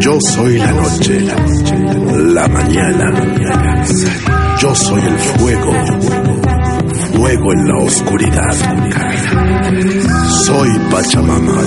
[0.00, 1.20] Yo soy la noche,
[2.34, 3.12] la mañana.
[4.58, 5.72] Yo soy el fuego,
[7.12, 8.54] fuego en la oscuridad.
[10.44, 11.62] Soy Pachamama,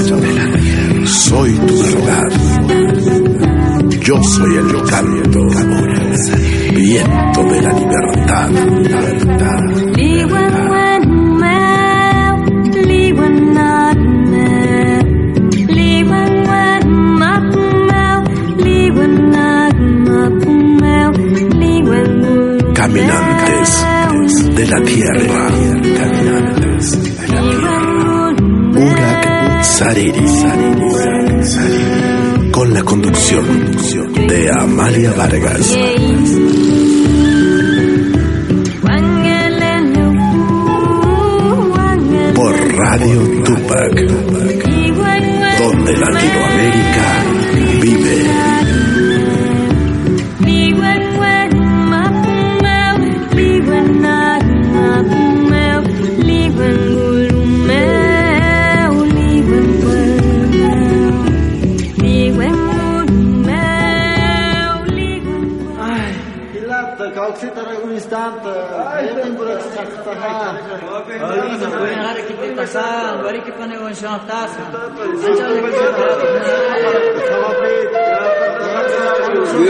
[1.05, 2.23] soy tu verdad.
[4.01, 5.47] Yo soy el canto,
[6.75, 8.49] viento de la libertad.
[22.79, 23.85] Caminantes
[24.55, 25.49] de la tierra.
[25.97, 28.33] Caminantes de la tierra.
[28.73, 30.25] Urak Sariri.
[32.53, 33.45] Con la conducción
[34.29, 35.77] de Amalia Vargas.
[42.33, 43.93] Por Radio Tupac.
[45.59, 47.25] Donde Latinoamérica
[47.81, 48.58] vive.
[71.79, 72.85] Buena gara que te tasa,
[73.23, 74.63] bari que pane on shan tasa.
[75.25, 75.69] Anchal le que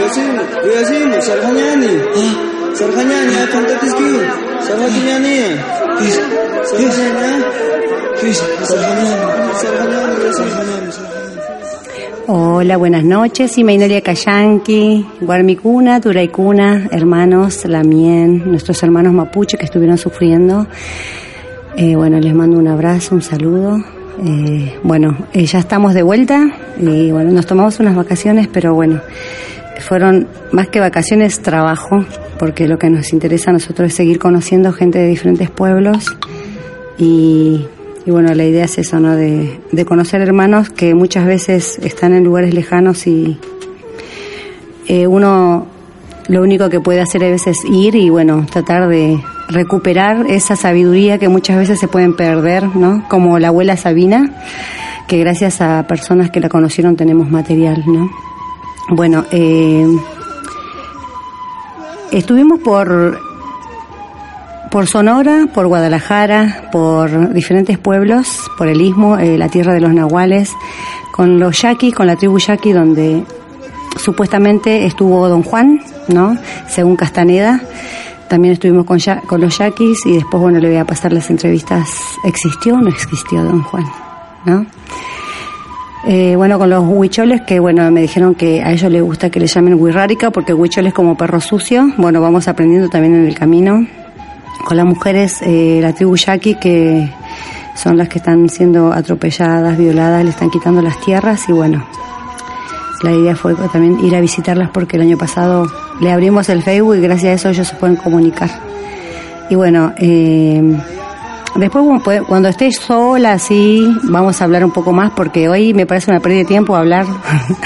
[0.00, 0.34] Yasin,
[0.72, 1.92] Yasin, sarha nyani.
[2.78, 4.10] Sarha nyani, conta tiski.
[4.66, 5.36] Sarha nyani.
[5.98, 6.16] Tis,
[6.76, 6.96] tis,
[8.20, 8.38] tis,
[8.70, 9.28] sarha nyani.
[9.60, 11.19] Sarha nyani, sarha nyani, sarha nyani.
[12.32, 13.58] Hola, buenas noches.
[13.58, 20.68] Imainaria Cayanqui, Guarmicuna, Turaicuna, hermanos, Lamien, nuestros hermanos mapuche que estuvieron sufriendo.
[21.76, 23.78] Eh, bueno, les mando un abrazo, un saludo.
[24.24, 26.46] Eh, bueno, eh, ya estamos de vuelta
[26.78, 29.00] y bueno, nos tomamos unas vacaciones, pero bueno,
[29.80, 32.04] fueron más que vacaciones, trabajo,
[32.38, 36.06] porque lo que nos interesa a nosotros es seguir conociendo gente de diferentes pueblos
[36.96, 37.66] y,
[38.10, 39.14] y bueno, la idea es eso, ¿no?
[39.14, 43.38] De, de conocer hermanos que muchas veces están en lugares lejanos y
[44.88, 45.68] eh, uno
[46.26, 50.56] lo único que puede hacer a veces es ir y bueno, tratar de recuperar esa
[50.56, 53.04] sabiduría que muchas veces se pueden perder, ¿no?
[53.08, 54.42] Como la abuela Sabina,
[55.06, 58.10] que gracias a personas que la conocieron tenemos material, ¿no?
[58.88, 59.86] Bueno, eh,
[62.10, 63.29] estuvimos por
[64.70, 69.92] por Sonora, por Guadalajara, por diferentes pueblos, por el Istmo, eh, la tierra de los
[69.92, 70.52] nahuales,
[71.12, 73.24] con los yaquis, con la tribu yaqui, donde
[73.96, 76.36] supuestamente estuvo Don Juan, ¿no?
[76.68, 77.60] Según Castaneda.
[78.28, 81.28] También estuvimos con, ya, con los yaquis y después, bueno, le voy a pasar las
[81.30, 81.90] entrevistas.
[82.24, 83.84] ¿Existió o no existió Don Juan?
[84.44, 84.66] ¿No?
[86.06, 89.40] Eh, bueno, con los huicholes, que bueno, me dijeron que a ellos les gusta que
[89.40, 91.92] le llamen huirrárica, porque huichol es como perro sucio.
[91.96, 93.84] Bueno, vamos aprendiendo también en el camino.
[94.64, 97.10] Con las mujeres, eh, la tribu yaqui, que
[97.74, 101.84] son las que están siendo atropelladas, violadas, le están quitando las tierras y bueno,
[103.02, 105.66] la idea fue también ir a visitarlas porque el año pasado
[106.00, 108.50] le abrimos el Facebook y gracias a eso ellos se pueden comunicar.
[109.48, 110.62] Y bueno, eh,
[111.56, 116.10] después cuando esté sola así, vamos a hablar un poco más porque hoy me parece
[116.10, 117.06] una pérdida de tiempo hablar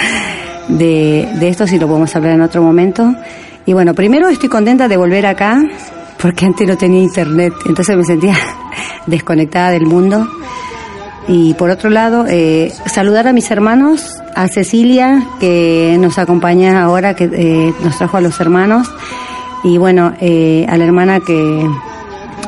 [0.69, 3.15] de, de esto, si lo podemos hablar en otro momento.
[3.67, 5.61] Y bueno, primero estoy contenta de volver acá
[6.25, 8.35] porque antes no tenía internet, entonces me sentía
[9.07, 10.27] desconectada del mundo.
[11.29, 17.13] Y por otro lado, eh, saludar a mis hermanos, a Cecilia, que nos acompaña ahora,
[17.13, 18.91] que eh, nos trajo a los hermanos,
[19.65, 21.69] y bueno, eh, a la hermana que,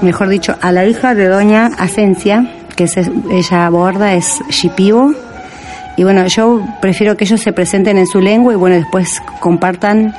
[0.00, 2.96] mejor dicho, a la hija de doña Asencia, que es,
[3.30, 5.12] ella borda, es Shipibo,
[5.98, 10.14] Y bueno, yo prefiero que ellos se presenten en su lengua y bueno, después compartan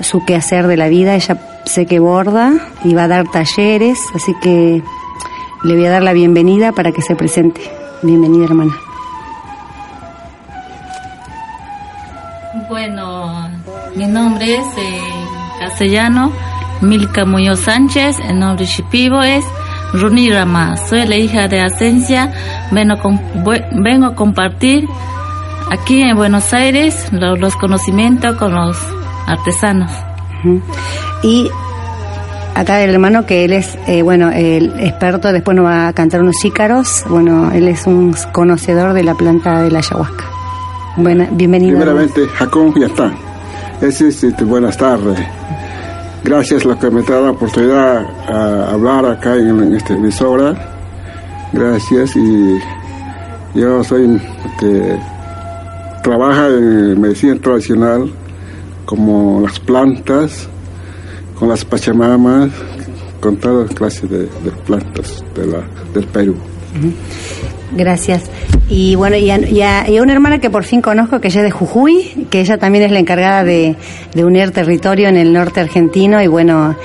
[0.00, 1.14] su quehacer de la vida.
[1.14, 1.36] Ella
[1.72, 2.52] sé que borda
[2.84, 4.82] y va a dar talleres, así que
[5.64, 7.62] le voy a dar la bienvenida para que se presente.
[8.02, 8.72] Bienvenida, hermana.
[12.68, 13.48] Bueno,
[13.96, 15.00] mi nombre es eh,
[15.60, 16.30] castellano
[16.82, 19.44] Milka Muñoz Sánchez, el nombre shipibo es
[19.94, 20.76] Runi Rama.
[20.76, 22.32] Soy la hija de Asencia,
[22.70, 22.96] vengo,
[23.82, 24.86] vengo a compartir
[25.70, 28.76] aquí en Buenos Aires los, conocimientos con los
[29.26, 29.90] artesanos.
[31.22, 31.50] Y
[32.54, 36.20] acá el hermano que él es, eh, bueno, el experto, después nos va a cantar
[36.22, 40.24] unos ícaros, bueno, él es un conocedor de la planta de la ayahuasca.
[40.96, 41.78] Buena, bienvenido.
[41.78, 43.12] Primeramente, Jacob, ya está.
[43.80, 45.18] Es, este, buenas tardes.
[46.24, 50.54] Gracias lo que me da la oportunidad a hablar acá en, esta emisora.
[51.52, 52.58] Gracias y
[53.54, 54.98] yo soy este,
[56.02, 58.10] trabaja en medicina tradicional
[58.84, 60.48] como las plantas,
[61.38, 62.50] con las pachamamas,
[63.20, 64.26] con todas clases de,
[64.66, 65.62] plantas de la,
[65.94, 66.36] del Perú.
[67.76, 68.24] Gracias.
[68.68, 72.26] Y bueno, y a, una hermana que por fin conozco, que ella es de Jujuy,
[72.30, 73.76] que ella también es la encargada de,
[74.14, 76.22] de unir territorio en el norte argentino.
[76.22, 76.76] Y bueno,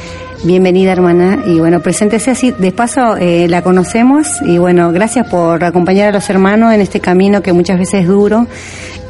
[0.44, 1.44] bienvenida hermana.
[1.46, 2.52] Y bueno, preséntese así.
[2.52, 4.42] De paso, eh, la conocemos.
[4.46, 8.08] Y bueno, gracias por acompañar a los hermanos en este camino que muchas veces es
[8.08, 8.48] duro.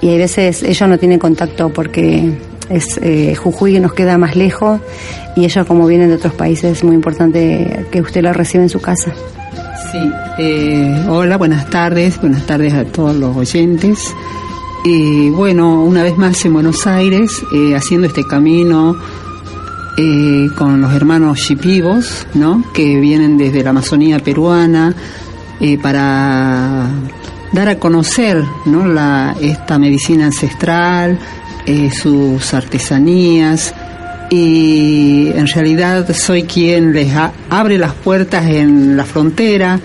[0.02, 2.32] Y a veces ellos no tienen contacto porque
[2.70, 4.80] es eh, Jujuy nos queda más lejos.
[5.36, 8.70] Y ellos, como vienen de otros países, es muy importante que usted los reciba en
[8.70, 9.14] su casa.
[9.92, 10.00] Sí,
[10.40, 14.14] eh, hola, buenas tardes, buenas tardes a todos los oyentes.
[15.34, 18.96] Bueno, una vez más en Buenos Aires, eh, haciendo este camino
[20.56, 22.64] con los hermanos Shipivos, ¿no?
[22.72, 24.96] que vienen desde la Amazonía peruana
[25.82, 26.88] para
[27.52, 28.86] dar a conocer ¿no?
[28.86, 31.20] la, esta medicina ancestral,
[31.92, 33.74] sus artesanías,
[34.30, 37.14] y en realidad soy quien les
[37.50, 39.80] abre las puertas en la frontera,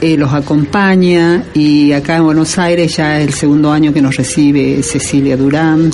[0.00, 4.16] eh, los acompaña y acá en Buenos Aires ya es el segundo año que nos
[4.16, 5.90] recibe Cecilia Durán.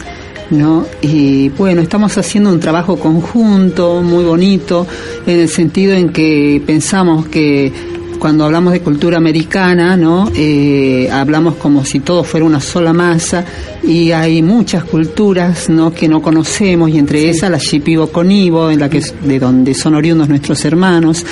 [0.51, 0.85] ¿No?
[1.01, 4.87] Y bueno, estamos haciendo un trabajo conjunto muy bonito
[5.27, 7.73] en el sentido en que pensamos que
[8.23, 10.31] cuando hablamos de cultura americana, ¿no?
[10.37, 13.45] Eh, hablamos como si todo fuera una sola masa
[13.83, 15.93] y hay muchas culturas, ¿no?
[15.93, 19.97] Que no conocemos y entre esas la Shipibo Conibo, en la que de donde son
[19.97, 21.27] oriundos nuestros hermanos.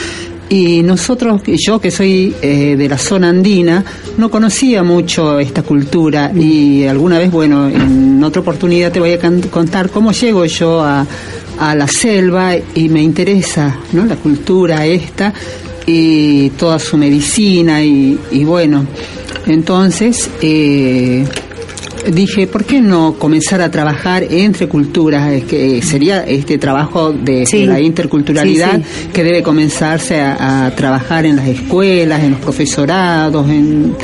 [0.48, 3.84] Y nosotros, yo que soy eh, de la zona andina,
[4.19, 9.19] no conocía mucho esta cultura y alguna vez, bueno, en otra oportunidad te voy a
[9.48, 11.06] contar cómo llego yo a,
[11.60, 14.04] a la selva y me interesa, ¿no?
[14.06, 15.32] La cultura esta
[15.90, 18.87] y toda su medicina y, bueno,
[19.46, 21.25] entonces eh,
[22.12, 25.42] dije, ¿por qué no comenzar a trabajar entre culturas?
[25.44, 28.81] que sería este trabajo de, la interculturalidad
[29.12, 33.94] que debe comenzarse a, trabajar en las escuelas, en los profesorados, en,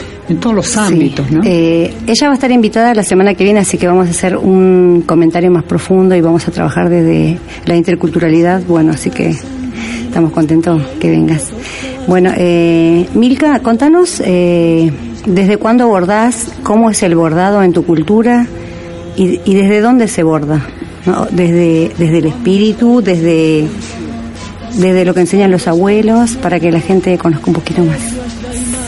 [0.41, 1.41] todos los ámbitos, ¿no?
[1.45, 4.37] Eh, ella va a estar invitada la semana que viene, así que vamos a hacer
[4.37, 8.63] un comentario más profundo y vamos a trabajar desde la interculturalidad.
[8.67, 9.37] Bueno, así que
[10.07, 11.53] estamos contentos que vengas.
[12.07, 14.91] Bueno, eh, Milka, contanos eh,
[15.27, 18.47] desde cuándo bordás, cómo es el bordado en tu cultura
[19.17, 20.65] y, desde dónde se borda.
[21.31, 23.69] Desde, desde el espíritu, desde,
[24.77, 27.99] desde lo que enseñan los abuelos, para que la gente conozca un poquito más.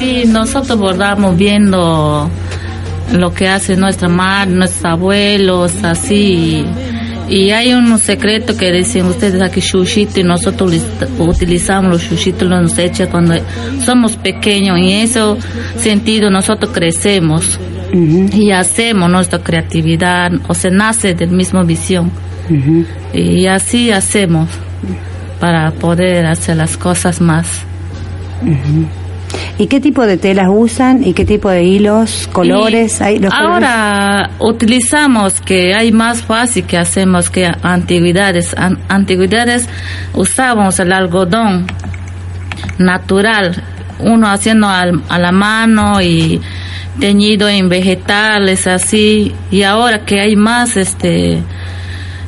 [0.00, 2.28] Sí, nosotros bordamos viendo
[3.12, 6.64] lo que hace nuestra madre, nuestros abuelos, así.
[7.28, 10.73] Y hay un secreto que dicen ustedes aquí, shushito, y nosotros
[11.18, 13.35] utilizamos los shushitos, los echa cuando
[13.85, 14.78] somos pequeños.
[14.78, 15.20] Y en ese
[15.76, 17.58] sentido nosotros crecemos
[17.92, 22.11] y hacemos nuestra creatividad, o se nace del mismo visión.
[23.12, 24.49] Y así hacemos
[25.38, 27.47] para poder hacer las cosas más.
[29.58, 33.00] ¿Y qué tipo de telas usan y qué tipo de hilos, colores?
[33.00, 38.54] hay ahora utilizamos que hay más fácil que hacemos que antigüedades.
[38.88, 39.68] antigüedades
[40.14, 41.66] usábamos el algodón
[42.78, 43.62] natural,
[43.99, 46.40] uno haciendo a la mano y
[47.00, 51.42] teñido en vegetales así y ahora que hay más este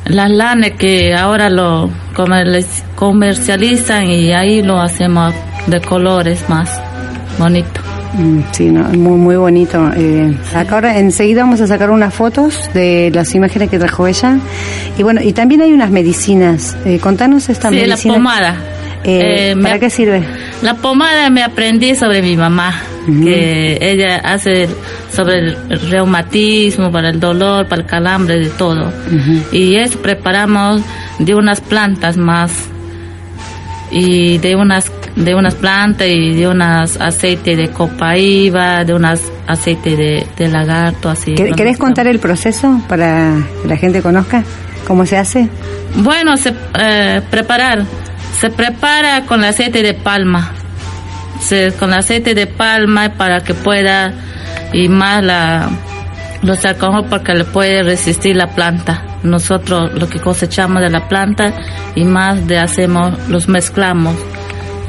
[0.05, 1.89] las lanas que ahora lo
[2.95, 5.33] comercializan y ahí lo hacemos
[5.67, 6.80] de colores más
[7.41, 7.81] bonito.
[8.13, 9.91] Mm, sí, muy, muy bonito.
[9.95, 10.35] Eh,
[10.69, 14.37] ahora enseguida vamos a sacar unas fotos de las imágenes que trajo ella.
[14.97, 16.77] Y bueno, y también hay unas medicinas.
[16.85, 17.97] Eh, contanos esta medicina.
[17.97, 18.55] Sí, la pomada.
[19.03, 20.23] Eh, ¿Para qué sirve?
[20.61, 22.73] La pomada me aprendí sobre mi mamá.
[23.05, 24.69] que ella hace
[25.11, 28.93] sobre el reumatismo, para el dolor, para el calambre, de todo.
[29.51, 30.83] Y eso preparamos
[31.17, 32.51] de unas plantas más
[33.89, 39.95] y de unas de unas plantas y de unas aceite de copaíba, de unas aceite
[39.95, 41.33] de, de lagarto, así.
[41.33, 44.43] ¿Querés contar el proceso para que la gente conozca
[44.87, 45.49] cómo se hace?
[45.95, 47.85] Bueno, se eh, preparar,
[48.39, 50.51] se prepara con aceite de palma,
[51.39, 54.13] se, con aceite de palma para que pueda
[54.73, 55.69] y más la
[56.41, 59.05] los alcohol para que le puede resistir la planta.
[59.21, 61.53] Nosotros lo que cosechamos de la planta
[61.93, 64.15] y más de hacemos los mezclamos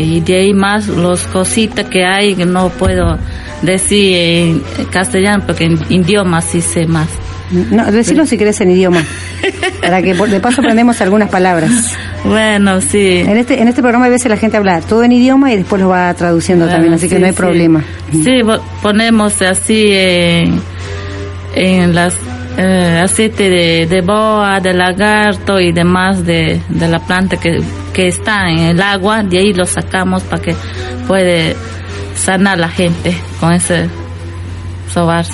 [0.02, 3.18] y de ahí más los cositas que hay que no puedo
[3.62, 7.08] decir en castellano porque en idioma sí sé más.
[7.52, 9.04] No, decirlo si querés en idioma,
[9.82, 11.70] para que de paso aprendemos algunas palabras.
[12.24, 13.24] Bueno, sí.
[13.26, 15.82] En este, en este programa a veces la gente habla todo en idioma y después
[15.82, 17.82] lo va traduciendo también, así que no hay problema.
[18.12, 18.42] Sí,
[18.80, 20.60] ponemos así en,
[21.56, 22.14] en las
[22.56, 27.60] eh, aceite de, de, boa, de lagarto y demás de, de la planta que,
[27.92, 30.54] que, está en el agua, de ahí lo sacamos para que
[31.06, 31.56] puede
[32.14, 33.88] sanar la gente con ese
[34.92, 35.26] sobar.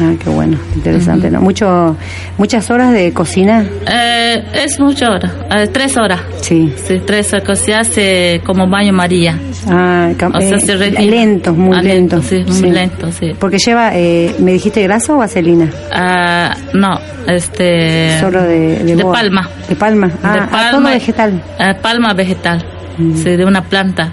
[0.00, 1.40] Ah, qué bueno, interesante, ¿no?
[1.40, 1.96] Mucho,
[2.36, 3.66] muchas horas de cocina.
[3.90, 6.20] Eh, es muchas horas, eh, tres horas.
[6.40, 6.72] Sí.
[6.76, 7.58] Sí, tres horas.
[7.58, 9.36] Se hace como baño María.
[9.68, 12.22] Ah, o sea, se lento, muy ah, lento.
[12.22, 13.32] Sí, muy lento, sí.
[13.38, 15.68] Porque lleva, eh, ¿me dijiste grasa o vaselina?
[15.92, 18.20] Ah, no, este.
[18.20, 19.48] Solo de, de, palma.
[19.68, 20.10] De palma.
[20.22, 21.42] Ah, de palma, todo vegetal.
[21.82, 22.64] palma vegetal.
[22.98, 23.16] Mm.
[23.16, 24.12] Sí, de una planta.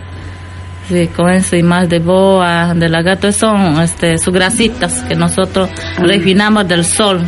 [0.87, 5.15] Sí, con eso y más de boa, de la gato, son este, sus grasitas que
[5.15, 6.01] nosotros ah.
[6.03, 7.21] refinamos del sol.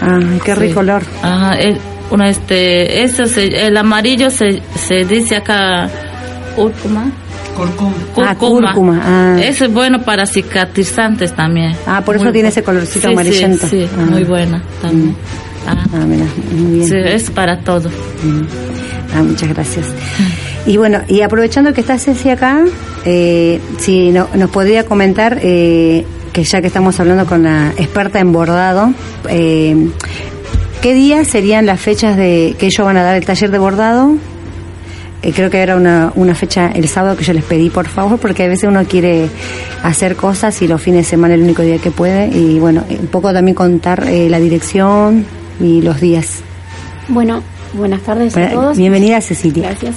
[0.00, 1.02] Ah, qué rico olor.
[1.22, 1.78] Ajá, el,
[2.10, 5.88] uno, este, eso el amarillo se, se dice acá,
[6.56, 7.10] cúrcuma.
[7.56, 7.94] Cúrcuma.
[8.16, 9.00] Ah, cúrcuma.
[9.04, 9.36] Ah.
[9.42, 11.74] Eso es bueno para cicatrizantes también.
[11.86, 13.66] Ah, por eso tiene ese colorcito amarillento.
[13.66, 15.10] Sí, sí muy buena también.
[15.10, 15.16] Mm.
[15.66, 16.88] Ah, mira, muy bien.
[16.88, 17.88] Sí, es para todo.
[17.88, 18.42] Mm.
[19.14, 19.86] Ah, muchas gracias.
[20.68, 22.62] Y bueno, y aprovechando que está Ceci acá,
[23.06, 28.20] eh, si no, nos podría comentar, eh, que ya que estamos hablando con la experta
[28.20, 28.92] en bordado,
[29.30, 29.88] eh,
[30.82, 34.16] ¿qué días serían las fechas de que ellos van a dar el taller de bordado?
[35.34, 38.44] creo que era una, una fecha el sábado que yo les pedí, por favor, porque
[38.44, 39.28] a veces uno quiere
[39.82, 42.28] hacer cosas y los fines de semana es el único día que puede.
[42.28, 45.26] Y bueno, un poco también contar la dirección
[45.60, 46.40] y los días.
[47.08, 47.42] Bueno,
[47.74, 48.78] buenas tardes a todos.
[48.78, 49.70] Bienvenida, Cecilia.
[49.70, 49.96] Gracias.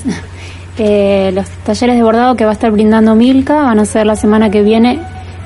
[0.77, 4.15] Eh, los talleres de bordado que va a estar brindando Milka van a ser la
[4.15, 4.99] semana que viene,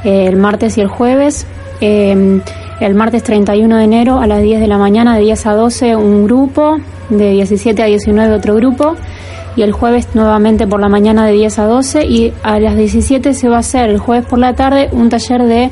[0.03, 1.47] eh, el martes y el jueves.
[1.81, 2.41] Eh,
[2.79, 5.95] el martes 31 de enero a las 10 de la mañana, de 10 a 12,
[5.95, 6.77] un grupo,
[7.09, 8.95] de 17 a 19 otro grupo,
[9.55, 13.33] y el jueves nuevamente por la mañana de 10 a 12, y a las 17
[13.33, 15.69] se va a hacer el jueves por la tarde un taller de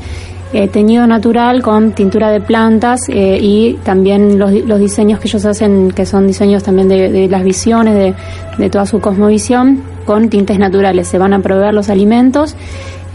[0.54, 5.44] eh, teñido natural con tintura de plantas eh, y también los, los, diseños que ellos
[5.46, 8.14] hacen, que son diseños también de, las visiones, de,
[8.60, 11.08] de, toda su cosmovisión, con tintes naturales.
[11.08, 12.56] Se van a proveer los alimentos.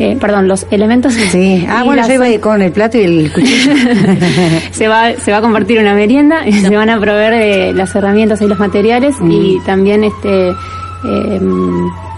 [0.00, 1.12] Eh, perdón, los elementos.
[1.12, 3.72] Sí, ah, bueno, yo iba con el plato y el cuchillo.
[4.72, 8.42] se, va, se va a compartir una merienda, y se van a proveer las herramientas
[8.42, 10.52] y los materiales y también este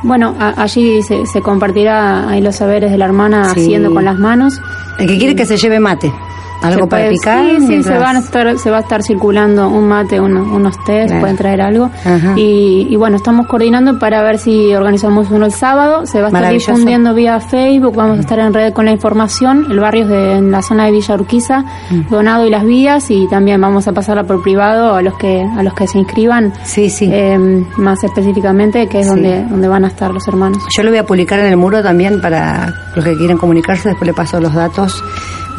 [0.03, 4.61] bueno, allí se, se, compartirá ahí los saberes de la hermana haciendo con las manos.
[4.99, 6.13] El que quiere que se lleve mate.
[6.63, 7.47] ¿Algo para picar?
[7.59, 11.15] Sí, sí, se, van a estar, se va a estar circulando un mate, unos test,
[11.19, 11.91] pueden traer algo.
[12.37, 16.07] Y, bueno, estamos coordinando para ver si organizamos uno el sábado.
[16.07, 19.67] Se va a estar difundiendo vía Facebook, vamos a estar en red con la información.
[19.71, 22.09] El barrio es de, en la zona de Villa Urquiza, mm.
[22.11, 23.11] Donado y las vías.
[23.11, 26.53] Y también vamos a pasarla por privado a los que a los que se inscriban.
[26.65, 27.09] Sí, sí.
[27.13, 30.63] Em, más específicamente, que es donde, donde van a estar los hermanos.
[30.77, 33.91] Yo lo voy a publicar en el muro también para los que quieren comunicarse.
[33.91, 35.03] Después le paso los datos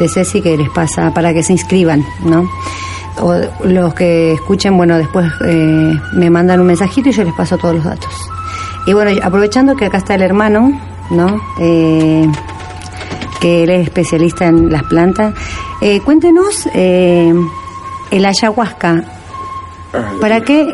[0.02, 2.50] de Ceci que les pasa para que se inscriban, ¿no?
[3.20, 7.58] O los que escuchen, bueno, después eh, me mandan un mensajito y yo les paso
[7.58, 8.12] todos los datos.
[8.88, 10.72] Y bueno, aprovechando que acá está el hermano,
[11.12, 11.40] ¿no?
[11.60, 12.28] Eh,
[13.40, 15.36] que él es especialista en las plantas,
[15.82, 19.04] eh, cuéntenos el ayahuasca.
[20.20, 20.74] ¿Para qué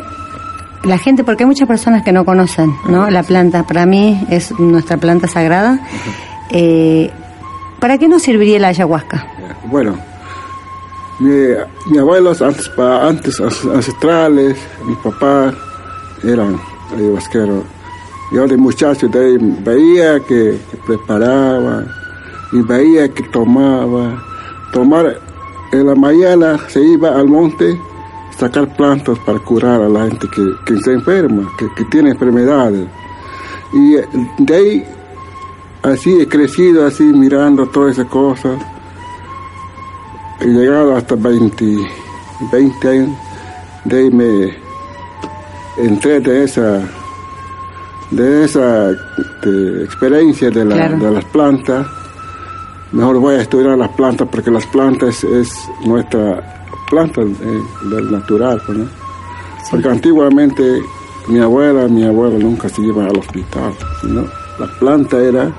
[0.84, 3.10] la gente, porque hay muchas personas que no conocen, ¿no?
[3.10, 5.80] La planta, para mí es nuestra planta sagrada.
[7.80, 9.26] ¿Para qué nos serviría la ayahuasca?
[9.66, 9.96] Bueno,
[11.20, 15.52] mis abuelos antes, antes ancestrales, mi papá
[16.24, 16.60] eran
[16.96, 17.64] ayahuasqueros.
[18.32, 21.84] Yo de muchacho de ahí veía que, preparaba
[22.52, 24.22] y veía que tomaba.
[24.72, 25.18] Tomar
[25.72, 27.78] en la mañana se iba al monte
[28.38, 32.86] sacar plantas para curar a la gente que, que se enferma, que, que tiene enfermedades.
[33.72, 33.96] Y
[34.42, 34.84] de ahí
[35.82, 38.60] así he crecido, así mirando todas esas cosas.
[40.40, 41.64] He llegado hasta 20,
[42.52, 43.10] 20 años,
[43.84, 44.56] de ahí me
[45.78, 46.80] entré de esa
[48.10, 48.90] de esa
[49.84, 50.98] experiencia de, la, Claro.
[50.98, 51.86] de las plantas.
[52.92, 58.62] Mejor voy a estudiar las plantas porque las plantas es nuestra planta eh, del natural.
[59.70, 60.80] Porque antiguamente
[61.26, 63.74] mi abuela, mi abuelo nunca se iban al hospital,
[64.58, 65.52] la planta era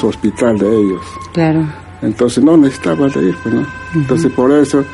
[0.00, 1.00] su hospital de ellos.
[1.32, 1.66] Claro.
[2.02, 3.66] Entonces no necesitaba de ir, pues, ¿no?
[3.94, 4.84] Entonces por eso,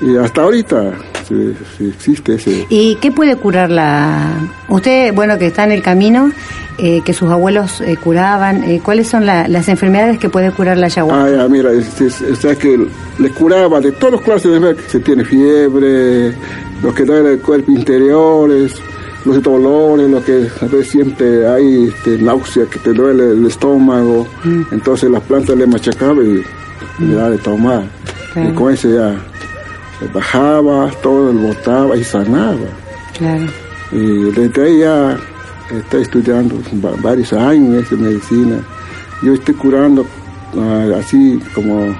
[0.00, 0.92] y hasta ahorita
[1.28, 2.66] sí, sí existe ese...
[2.70, 4.32] ¿Y qué puede curar la...
[4.68, 6.32] Usted, bueno, que está en el camino,
[6.78, 10.78] eh, que sus abuelos eh, curaban, eh, ¿cuáles son la- las enfermedades que puede curar
[10.78, 11.24] la ayahuasca?
[11.24, 12.86] Ah, ya, mira, es, es- o sea que
[13.18, 16.32] le curaba de todas las clases de enfermedades, que se tiene fiebre,
[16.82, 18.76] lo que duele el cuerpo interiores,
[19.24, 24.26] los dolores, lo que a veces siempre hay este, náusea, que te duele el estómago,
[24.70, 26.42] entonces las plantas le machacaba y
[27.00, 27.82] le daba de tomar.
[28.32, 28.50] Claro.
[28.50, 29.14] Y con eso ya
[29.98, 32.56] se bajaba, todo, botaba y sanaba.
[33.18, 33.44] Claro.
[33.92, 35.18] Y desde ahí ya
[35.76, 38.56] estoy estudiando va- varios años de medicina.
[39.22, 40.06] Yo estoy curando
[40.56, 41.94] ah, así como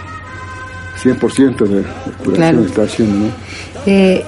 [1.02, 1.82] 100% de, de
[2.24, 2.60] curación Claro.
[2.64, 3.32] está haciendo, ¿no?
[3.86, 4.24] Eh,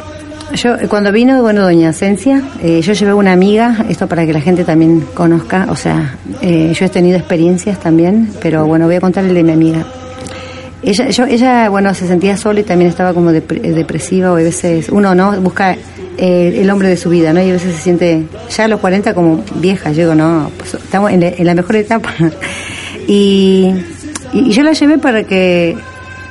[0.55, 4.33] yo, eh, cuando vino, bueno, doña Esencia, eh, yo llevé una amiga, esto para que
[4.33, 8.97] la gente también conozca, o sea, eh, yo he tenido experiencias también, pero bueno, voy
[8.97, 9.87] a contarle de mi amiga.
[10.83, 14.35] Ella, yo, ella, bueno, se sentía sola y también estaba como depre- eh, depresiva, o
[14.35, 15.41] a veces uno, ¿no?
[15.41, 15.77] Busca
[16.19, 17.41] eh, el hombre de su vida, ¿no?
[17.41, 20.75] Y a veces se siente ya a los 40 como vieja, yo digo, no, pues,
[20.75, 22.11] estamos en la, en la mejor etapa.
[23.07, 23.73] y,
[24.33, 25.77] y yo la llevé para que,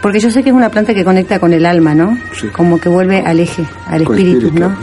[0.01, 2.17] porque yo sé que es una planta que conecta con el alma, ¿no?
[2.39, 2.48] Sí.
[2.48, 4.60] Como que vuelve al eje, al espíritu, espíritu.
[4.60, 4.75] ¿no?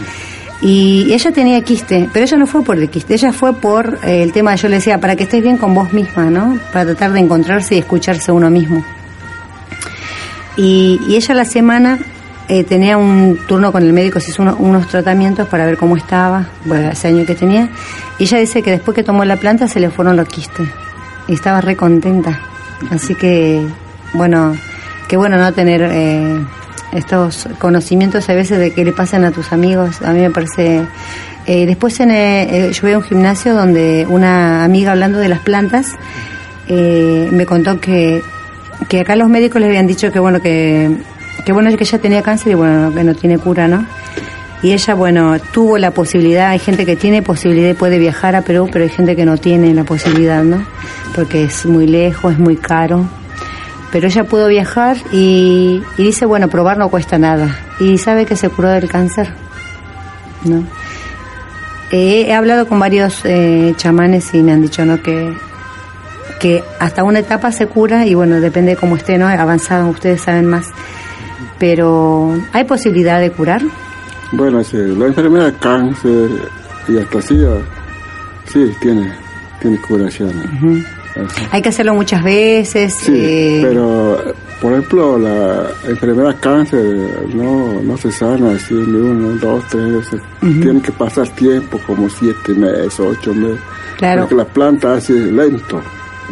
[0.61, 4.23] Y ella tenía quiste, pero ella no fue por el quiste, ella fue por eh,
[4.25, 6.59] el tema, yo le decía, para que estés bien con vos misma, ¿no?
[6.73, 8.85] Para tratar de encontrarse y escucharse uno mismo.
[10.57, 11.99] Y, y ella la semana
[12.49, 15.97] eh, tenía un turno con el médico, se hizo uno- unos tratamientos para ver cómo
[15.97, 17.69] estaba, bueno, ese año que tenía.
[18.19, 20.69] Y ella dice que después que tomó la planta se le fueron los quistes.
[21.29, 22.41] Y estaba re contenta.
[22.91, 23.65] Así que,
[24.15, 24.57] bueno,
[25.09, 26.39] qué bueno no tener eh,
[26.93, 30.03] estos conocimientos a veces de qué le pasan a tus amigos.
[30.03, 30.83] A mí me parece...
[31.47, 35.29] eh, después en, eh, eh, yo voy a un gimnasio donde una amiga hablando de
[35.29, 35.95] las plantas
[36.69, 38.23] eh, me contó que,
[38.89, 40.91] que acá los médicos les habían dicho que bueno que,
[41.45, 43.87] que bueno que ella tenía cáncer y bueno que no tiene cura, ¿no?
[44.61, 48.43] Y ella, bueno, tuvo la posibilidad, hay gente que tiene posibilidad y puede viajar a
[48.43, 50.65] Perú, pero hay gente que no tiene la posibilidad, ¿no?
[51.15, 53.05] Porque es muy lejos, es muy caro.
[53.91, 57.59] Pero ella pudo viajar y, y dice, bueno, probar no cuesta nada.
[57.81, 59.33] Y sabe que se curó del cáncer,
[60.45, 60.65] ¿no?
[61.91, 65.03] Eh, he hablado con varios eh, chamanes y me han dicho, ¿no?
[65.03, 65.35] Que,
[66.39, 69.27] que hasta una etapa se cura y bueno, depende de cómo esté, ¿no?
[69.27, 70.67] Avanzado, ustedes saben más.
[71.59, 73.63] Pero, ¿hay posibilidad de curar?
[74.33, 76.31] Bueno, sí, la enfermedad de cáncer
[76.89, 77.63] y hasta ah,
[78.47, 79.13] sí, tiene,
[79.61, 80.33] tiene curación.
[81.19, 81.49] Ajá.
[81.53, 82.95] Hay que hacerlo muchas veces.
[82.95, 84.19] Sí, eh, pero
[84.61, 86.83] por ejemplo la enfermedad cáncer
[87.35, 90.21] no, no se sana así de uno, dos, tres veces.
[90.41, 93.61] Tiene que pasar tiempo, como siete meses, ocho meses.
[93.97, 94.23] Claro.
[94.23, 95.81] Porque la planta hace lento,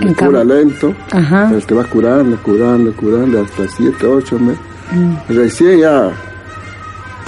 [0.01, 1.47] En le cura lento, Ajá.
[1.51, 4.61] pero te va curando, curando, curando hasta siete, ocho meses.
[4.93, 5.15] Mm.
[5.29, 6.11] Recién ya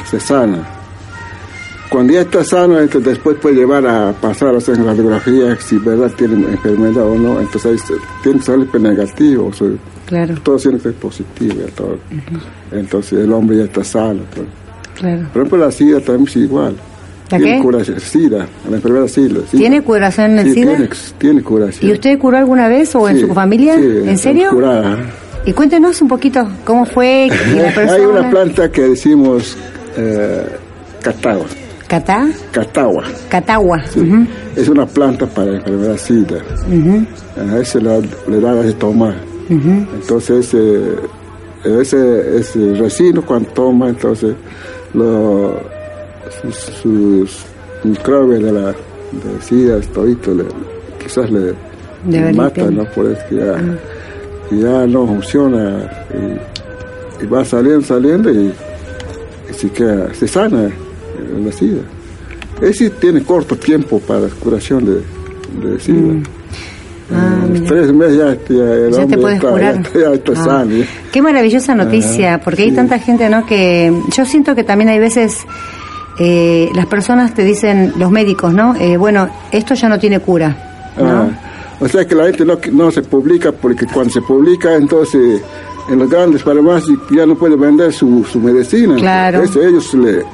[0.09, 0.78] se sana.
[1.91, 6.11] Cuando ya está sano, entonces después puede llevar a pasar a hacer radiografía si verdad
[6.17, 7.41] tiene enfermedad o no.
[7.41, 9.69] Entonces ahí tiene que salir negativo, o sea,
[10.07, 11.55] Claro, todo tiene que ser positivo.
[11.75, 11.99] todo.
[12.73, 14.21] Entonces el hombre ya está sano.
[14.99, 15.27] claro.
[15.33, 16.77] Por ejemplo, la SIDA también es igual.
[17.31, 17.63] ¿La tiene qué?
[17.63, 18.01] curación.
[18.01, 19.41] SIDA, la enfermedad SIDA.
[19.51, 19.59] SIDA.
[19.59, 20.71] ¿Tiene curación en Sí, SIDA?
[20.77, 21.91] Tiene, tiene curación.
[21.91, 23.77] ¿Y usted curó alguna vez o en su familia?
[23.77, 24.51] sí, ¿En serio?
[24.51, 24.97] curada.
[25.45, 27.93] Y cuéntenos un poquito cómo fue la persona...
[27.93, 29.57] Hay una planta que decimos
[29.97, 30.47] eh.
[31.89, 32.29] ¿Catá?
[32.53, 33.05] Catagua.
[33.31, 33.83] Catagua.
[33.87, 34.01] Sí.
[34.55, 36.39] Es una planta para la enfermedad SIDA.
[37.37, 39.15] A ese le, le da de tomar.
[39.49, 39.87] ujú.
[39.95, 40.83] Entonces, ese,
[41.65, 44.35] ese, ese resino cuando toma, entonces,
[44.93, 45.59] lo,
[46.43, 47.39] sus, sus
[47.85, 50.45] microbios de la de SIDA, todito, le,
[51.03, 51.55] quizás le,
[52.09, 52.73] le mata, limpiar.
[52.87, 52.93] ¿no?
[52.95, 53.57] Por eso que ya,
[54.51, 58.53] ya no funciona y, y va saliendo, saliendo y,
[59.51, 60.71] y se, queda, se sana
[61.45, 61.81] la SIDA.
[62.61, 66.15] Ese tiene corto tiempo para curación de, de SIDA.
[67.13, 67.67] Ah, En mira.
[67.67, 69.83] tres meses ya, ya el Ya te puedes está, curar.
[69.95, 70.85] Ya, ya está Ah, sano.
[71.13, 72.77] Qué maravillosa noticia, Ajá, porque hay sí.
[72.77, 73.47] tanta gente, ¿no?
[73.47, 75.47] Que yo siento que también hay veces
[76.19, 78.75] eh, las personas te dicen, los médicos, ¿no?
[78.77, 81.07] Eh, bueno, esto ya no tiene cura, ¿no?
[81.09, 81.29] Ah,
[81.81, 85.41] O sea que la gente no, no se publica porque cuando se publica, entonces
[85.89, 88.97] en los grandes farmacias ya no puede vender su, su medicina.
[88.97, 89.43] Claro.
[89.45, 90.25] Eso ellos le,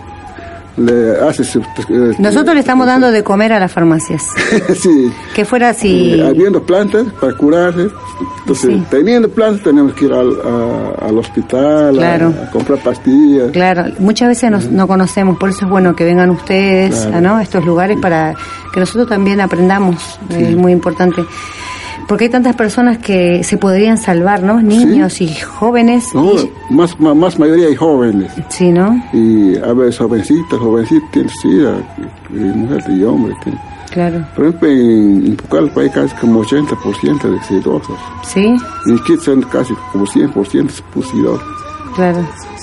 [0.77, 1.61] le hacen su...
[1.61, 4.27] eh, Nosotros le estamos dando de comer a las farmacias.
[4.77, 5.13] sí.
[5.35, 6.15] Que fuera así.
[6.15, 7.89] Eh, habiendo plantas para curarse,
[8.41, 8.83] entonces Sí.
[8.91, 12.35] teniendo plantas tenemos que ir al, a- al hospital a- Claro.
[12.47, 13.51] a, comprar pastillas.
[13.53, 17.17] Claro, muchas veces nos- no conocemos, por eso es bueno que vengan ustedes Claro.
[17.17, 17.41] a ¿no?
[17.41, 18.35] estos lugares para
[18.73, 21.25] que nosotros también aprendamos, es muy importante.
[22.09, 24.61] Porque hay tantas personas que se podrían salvar, ¿no?
[24.61, 26.15] Niños y jóvenes.
[26.15, 28.31] No, y- más, más, más mayoría hay jóvenes.
[28.49, 29.03] sí, ¿no?
[29.13, 31.73] Y a veces jovencitas, jovencitas tienen sida,
[32.33, 33.37] y, y mujeres y hombres.
[33.43, 33.61] tienen.
[33.91, 37.97] Claro, Por ejemplo, en, en Pucallpa hay casi como 80% de sidosos.
[38.25, 41.41] sí, Y en Quito son casi como 100% pusidos.
[41.95, 42.19] claro.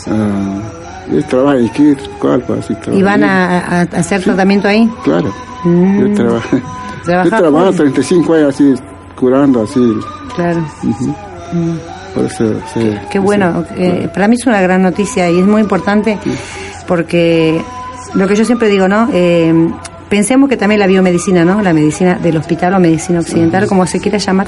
[0.08, 0.62] Ah,
[1.10, 3.04] ellos trabajan en Quito, Pucallpa, así ¿Y trabajan.
[3.06, 4.92] van a, a- hacer tratamiento ahí?
[5.04, 5.32] Claro.
[5.64, 6.00] Mm.
[6.02, 6.58] Yo trabajo.
[7.08, 7.76] Yo trabajo full.
[7.78, 8.74] 35 años así,
[9.22, 9.80] curando así.
[10.36, 10.60] Claro.
[10.84, 11.16] Ujú.
[12.16, 12.94] Por eso, sí.
[13.12, 16.18] Qué bueno, eh, para mí es una gran noticia y es muy importante
[16.88, 17.62] porque
[18.16, 19.08] lo que yo siempre digo, ¿no?
[19.14, 19.54] Eh,
[20.10, 21.62] pensemos que también la biomedicina, ¿no?
[21.62, 24.48] La medicina del hospital o medicina occidental, como se quiera llamar.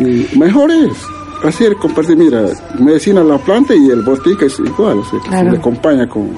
[0.00, 0.92] Y mejor es
[1.44, 2.42] hacer compartir, mira,
[2.78, 5.44] medicina la planta y el botica es igual, o sea, que Claro.
[5.46, 6.28] se le acompaña con,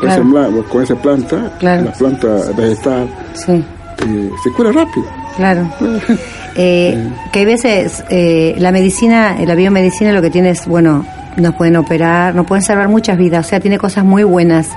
[0.00, 0.22] Claro.
[0.22, 1.84] ese bla- con esa planta, Claro.
[1.86, 5.06] la planta vegetal, Sí, eh, se cura rápido.
[5.36, 5.68] claro.
[6.56, 6.96] Eh,
[7.32, 11.04] que hay veces eh, la medicina, eh, la biomedicina lo que tiene es, bueno,
[11.36, 14.68] nos pueden operar, nos pueden salvar muchas vidas, o sea, tiene cosas muy buenas,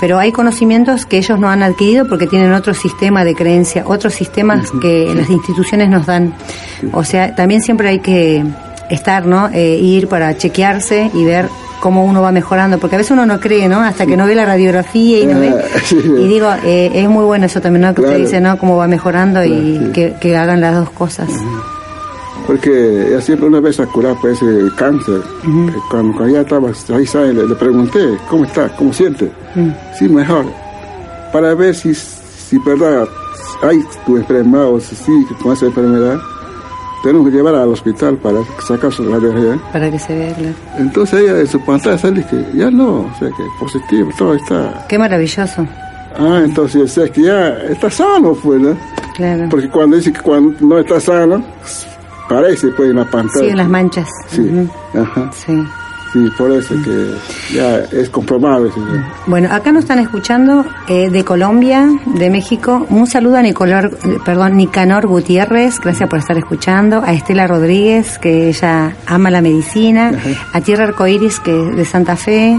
[0.00, 4.14] pero hay conocimientos que ellos no han adquirido porque tienen otro sistema de creencia, otros
[4.14, 6.34] sistemas que las instituciones nos dan.
[6.92, 8.44] O sea, también siempre hay que
[8.90, 9.48] estar, ¿no?
[9.52, 11.48] Eh, ir para chequearse y ver
[11.84, 13.78] cómo uno va mejorando, porque a veces uno no cree, ¿no?
[13.80, 15.50] Hasta que no ve la radiografía y no ve.
[15.50, 15.92] Ah.
[15.92, 17.88] Y digo, eh, es muy bueno eso también, ¿no?
[17.94, 18.24] Que usted Claro.
[18.24, 18.56] dice, ¿no?
[18.56, 19.50] Cómo va mejorando y
[19.84, 19.90] sí.
[19.92, 21.28] que, que hagan las dos cosas.
[22.46, 27.06] Porque siempre una vez a curar pues ese cáncer, eh, cuando, cuando ya estaba ahí,
[27.06, 27.34] ¿sabe?
[27.34, 28.68] le, le pregunté, ¿cómo está?
[28.76, 29.30] ¿Cómo siente?
[29.54, 29.68] Mm.
[29.98, 30.46] Sí, mejor.
[31.34, 33.06] Para ver si, si verdad
[33.62, 36.18] hay tu enfermedad o si sigue con esa enfermedad,
[37.04, 39.60] tenemos que llevar al hospital para sacar su radiografía.
[39.72, 40.54] Para que se vea, claro.
[40.78, 44.84] Entonces ella de su pantalla sale que ya no, o sea que positivo, todo está.
[44.88, 45.66] Qué maravilloso,
[46.16, 48.76] Ah, entonces o sea que ya está sano, pues, ¿no?
[49.16, 49.46] claro.
[49.50, 51.44] Porque cuando dice que cuando no está sano,
[52.28, 53.44] parece pues en la pantalla.
[53.44, 54.08] Sí, en las manchas.
[54.28, 55.64] Sí, ajá, Sí.
[56.14, 57.14] Sí, por eso que
[57.52, 58.70] ya es comprobable.
[59.26, 62.86] Bueno, acá nos están escuchando eh, de Colombia, de México.
[62.88, 67.02] Un saludo a Nicolor, perdón, Nicanor Gutiérrez, gracias por estar escuchando.
[67.04, 70.12] A Estela Rodríguez, que ella ama la medicina.
[70.52, 72.58] A Tierra Arcoiris, que es de Santa Fe.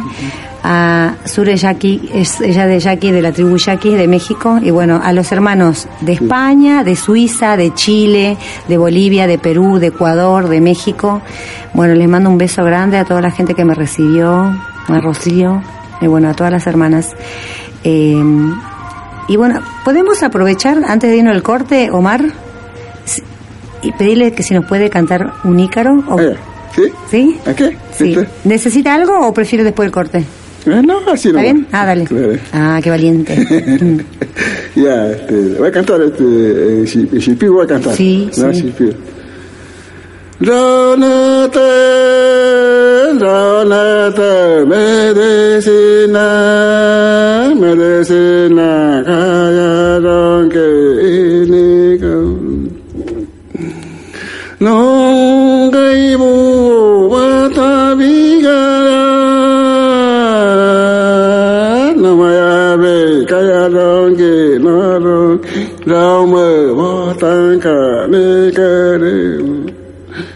[0.67, 4.57] A Sure Yaqui, es ella de Yaqui, de la tribu Yaqui de México.
[4.59, 8.35] Y bueno, a los hermanos de España, de Suiza, de Chile,
[8.67, 11.21] de Bolivia, de Perú, de Ecuador, de México.
[11.73, 14.55] Bueno, les mando un beso grande a toda la gente que me recibió,
[14.87, 15.61] a Rocío,
[16.01, 17.11] y bueno, a todas las hermanas.
[17.83, 18.23] Eh,
[19.27, 22.25] y bueno, podemos aprovechar, antes de irnos al corte, Omar,
[23.83, 26.03] y pedirle que si nos puede cantar un ícaro.
[26.09, 26.17] O,
[26.75, 26.91] ¿Sí?
[27.11, 27.39] ¿Sí?
[27.45, 27.77] ¿A qué?
[27.91, 28.17] Sí.
[28.43, 30.25] ¿Necesita algo o prefiere después del corte?
[30.65, 31.43] Eh, no, así ¿Está no.
[31.43, 31.67] bien?
[31.71, 32.05] Ah, dale.
[32.05, 32.33] Claro.
[32.53, 33.35] Ah, qué valiente.
[33.81, 33.99] Mm.
[34.75, 37.95] Ya, este, voy a cantar este, eh, Shi- Shipi voy a cantar.
[37.95, 38.53] Sí, ¿no?
[38.53, 38.61] sí.
[38.61, 38.89] Shipi.
[40.41, 41.59] Ronate,
[43.19, 46.23] ronate, medicina,
[47.55, 50.59] medicina, callaron que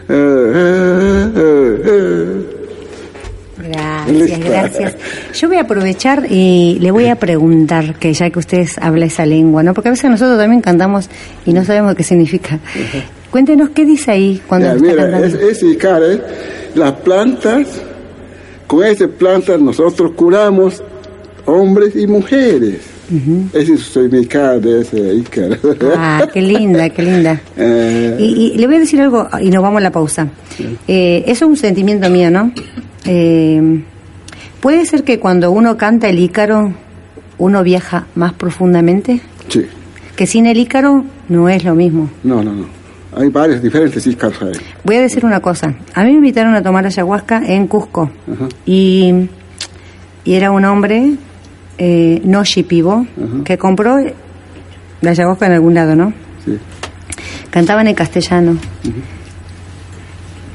[0.07, 0.13] Eh,
[0.55, 2.45] eh, eh, eh.
[3.57, 4.95] Gracias, gracias.
[5.33, 9.25] Yo voy a aprovechar y le voy a preguntar, que ya que usted habla esa
[9.25, 9.73] lengua, ¿no?
[9.73, 11.09] Porque a veces nosotros también cantamos
[11.45, 12.59] y no sabemos qué significa.
[13.29, 15.27] Cuéntenos qué dice ahí cuando Ya, está mira, cantando.
[15.27, 16.21] es, es Icare,
[16.75, 17.67] las plantas,
[18.65, 20.81] con esas plantas nosotros curamos
[21.45, 22.79] hombres y mujeres.
[23.53, 25.59] Ese es soy mi Icare de ese Icare.
[25.97, 27.41] Ah, qué linda, qué linda.
[27.57, 30.27] Eh, Y, y le voy a decir algo y nos vamos a la pausa.
[30.87, 32.51] Eh, eso es un sentimiento mío, ¿no?
[33.05, 33.81] Eh,
[34.61, 36.73] puede ser que cuando uno canta el ícaro,
[37.37, 39.65] uno viaja más profundamente, sí,
[40.15, 42.09] que sin el ícaro no es lo mismo.
[42.23, 42.79] no, no, no.
[43.15, 44.51] Hay varios diferentes Icaros ahí.
[44.83, 45.73] Voy a decir una cosa.
[45.95, 48.47] A mí me invitaron a tomar ayahuasca en Cusco Ajá.
[48.67, 49.11] y,
[50.23, 51.13] y era un hombre
[51.79, 53.07] eh, no shipibo
[53.43, 53.97] que compró
[55.01, 56.13] la ayahuasca en algún lado, ¿no?
[56.45, 56.57] Sí.
[57.49, 58.57] cantaban en castellano.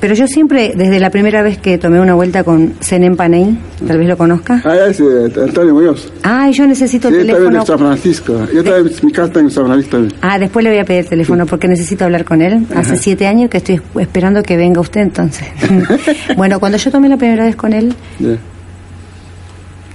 [0.01, 3.57] Pero yo siempre, desde la primera vez que tomé una vuelta con Zenem Panay,
[3.87, 4.61] tal vez lo conozca.
[4.63, 6.13] Ah, es eh, Antonio Muñoz.
[6.23, 7.61] Ay, yo necesito Sí, el teléfono.
[7.61, 8.47] en San Francisco.
[8.55, 10.15] Yo también, mi casa está en San Francisco también.
[10.21, 12.67] Ah, después le voy a pedir el teléfono porque necesito hablar con él.
[12.77, 15.49] Hace siete años que estoy esperando que venga usted entonces.
[16.37, 17.95] bueno, cuando yo tomé la primera vez con él.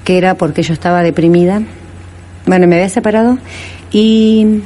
[0.03, 1.61] Que era porque yo estaba deprimida.
[2.45, 3.37] Bueno, me había separado
[3.91, 4.61] y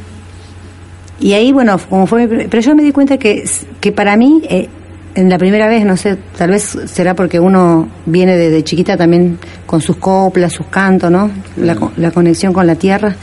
[1.20, 3.44] y ahí, bueno, como fue, pero yo me di cuenta que
[3.80, 4.70] que para mí eh,
[5.16, 9.38] en la primera vez, no sé, tal vez será porque uno viene desde chiquita también
[9.66, 11.30] con sus coplas, sus cantos, ¿no?
[11.58, 13.16] La, la conexión con la tierra.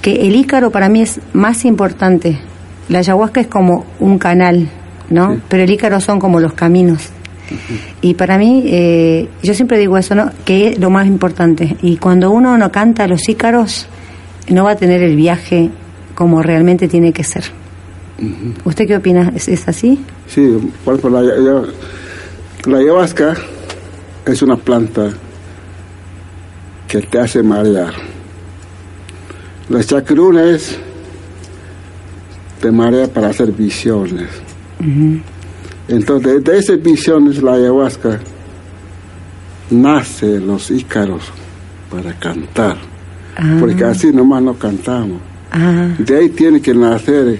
[0.00, 2.38] Que el ícaro para mí es más importante.
[2.88, 4.68] La ayahuasca es como un canal,
[5.10, 5.38] ¿no?
[5.48, 7.10] Pero el ícaro son como los caminos.
[8.00, 10.30] Y para mí, eh, yo siempre digo eso, ¿no?
[10.44, 11.76] Que es lo más importante.
[11.82, 13.86] Y cuando uno no canta los ícaros,
[14.48, 15.70] no va a tener el viaje
[16.14, 17.44] como realmente tiene que ser.
[18.64, 19.32] ¿Usted qué opina?
[19.34, 19.98] ¿Es, es así?
[20.28, 21.62] Sí, por ejemplo, la,
[22.66, 23.34] la ayahuasca
[24.26, 25.10] es una planta
[26.86, 27.92] que te hace marear.
[29.68, 30.78] Los chacrunes
[32.60, 34.28] te marea para hacer visiones.
[35.88, 38.20] Entonces, de esas visiones, la ayahuasca
[39.70, 41.22] nace los ícaros
[41.90, 42.76] para cantar.
[43.36, 43.56] Ah.
[43.58, 45.20] Porque así nomás no cantamos.
[45.50, 47.38] Ah, De ahí tiene que nacer,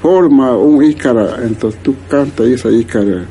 [0.00, 3.24] forma un ícaro, entonces tú cantas esa ícara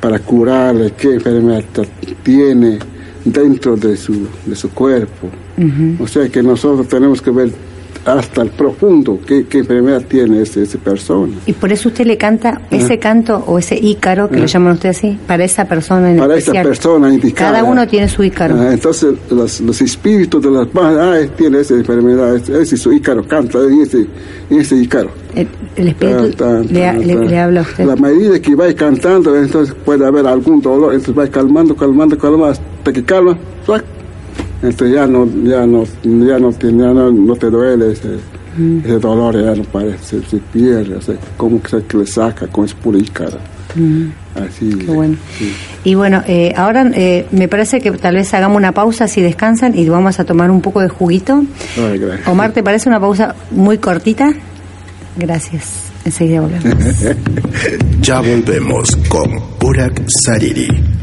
[0.00, 1.64] para curarle qué enfermedad
[2.22, 2.78] tiene
[3.24, 5.28] dentro de su, de su cuerpo.
[5.98, 7.50] O sea que nosotros tenemos que ver
[8.06, 11.34] hasta el profundo qué, qué enfermedad tiene ese- esa persona.
[11.46, 14.98] y por eso usted le canta ese canto o ese ícaro, que lo llaman ustedes
[14.98, 16.66] así, para esa persona en Para esa especial.
[16.66, 17.52] persona indicada.
[17.52, 18.54] Cada uno tiene su ícaro.
[18.58, 22.74] Ah, entonces los, los espíritus de las madres, ah, él tiene esa enfermedad, ese ese
[22.76, 24.06] es su ícaro, canta en ese,
[24.50, 25.10] en ese ícaro.
[25.34, 27.84] El, el espíritu le, le- habla a usted.
[27.84, 32.46] La medida que va cantando, entonces puede haber algún dolor, entonces va calmando, calmando, calmando,
[32.46, 33.36] hasta que calma.
[34.62, 38.18] Entonces ya no, ya no, ya no, te, ya no, no te duele ese,
[38.56, 38.78] Mm.
[38.84, 42.46] ese dolor, ya no parece, se, pierde, o sea, como que se que le saca
[42.46, 43.38] con es pura ícara.
[43.74, 44.06] Mm.
[44.34, 44.70] Así.
[44.70, 45.16] Qué bueno.
[45.38, 45.52] sí.
[45.84, 49.78] Y bueno, eh, ahora eh, me parece que tal vez hagamos una pausa si descansan
[49.78, 51.44] y vamos a tomar un poco de juguito.
[51.76, 52.28] Ay, gracias.
[52.28, 54.32] Omar, ¿te parece una pausa muy cortita?
[55.16, 55.90] Gracias.
[56.04, 56.66] Enseguida volvemos.
[58.00, 60.68] Ya volvemos con Burak Sariri,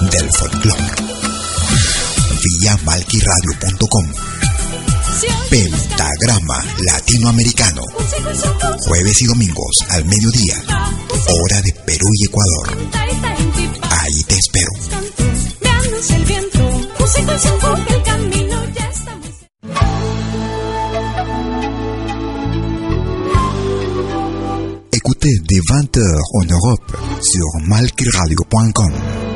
[0.00, 0.84] del folclore.
[2.42, 4.06] Vía malquiradio.com
[5.48, 7.82] Pentagrama Latinoamericano.
[8.86, 10.56] Jueves y domingos al mediodía.
[11.28, 12.76] Hora de Perú y Ecuador.
[13.90, 14.70] Ahí te espero.
[24.92, 29.35] Écoutez dès 20h en Europe sur malquiradio.com.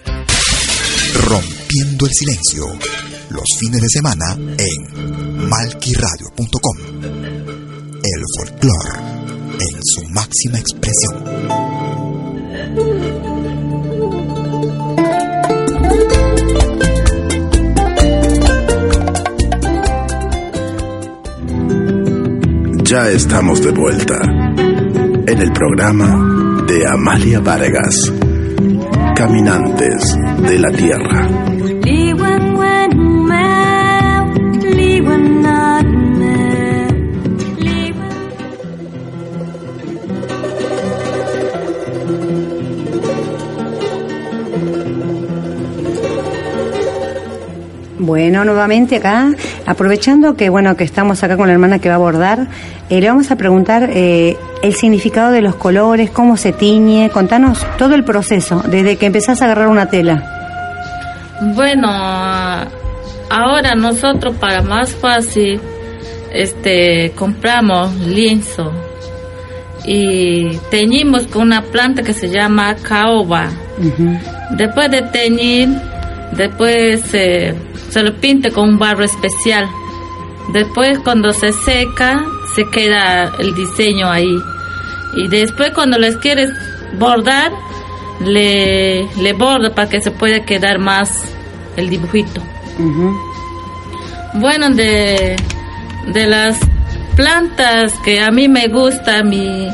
[1.13, 2.65] Rompiendo el silencio,
[3.29, 6.77] los fines de semana en malquiradio.com.
[8.03, 8.99] El folclor
[9.59, 11.71] en su máxima expresión.
[22.91, 28.11] ya estamos de vuelta en el programa de Amalia Vargas.
[29.21, 31.70] Caminantes de la Tierra.
[48.03, 49.31] Bueno, nuevamente acá,
[49.67, 52.47] aprovechando que bueno que estamos acá con la hermana que va a abordar,
[52.89, 57.63] eh, le vamos a preguntar eh, el significado de los colores, cómo se tiñe, contanos
[57.77, 60.23] todo el proceso, desde que empezás a agarrar una tela.
[61.53, 61.89] Bueno,
[63.29, 65.61] ahora nosotros para más fácil,
[66.33, 68.71] este, compramos lienzo
[69.85, 73.51] y teñimos con una planta que se llama caoba.
[74.57, 75.69] Después de teñir,
[76.35, 77.53] después eh,
[77.91, 79.69] se lo pinte con un barro especial.
[80.53, 82.25] Después cuando se seca,
[82.55, 84.35] se queda el diseño ahí.
[85.15, 86.49] Y después cuando les quieres
[86.97, 87.51] bordar,
[88.25, 91.23] le, le borda para que se pueda quedar más
[91.77, 92.41] el dibujito.
[94.33, 95.35] Bueno, de,
[96.13, 96.57] de las
[97.15, 99.67] plantas que a mí me gusta, mi,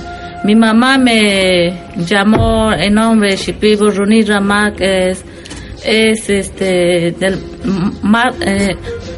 [0.44, 5.24] mi mamá me llamó en nombre Shipibu Runi Ramak, es
[5.84, 7.40] es este del
[8.02, 8.76] mar, eh,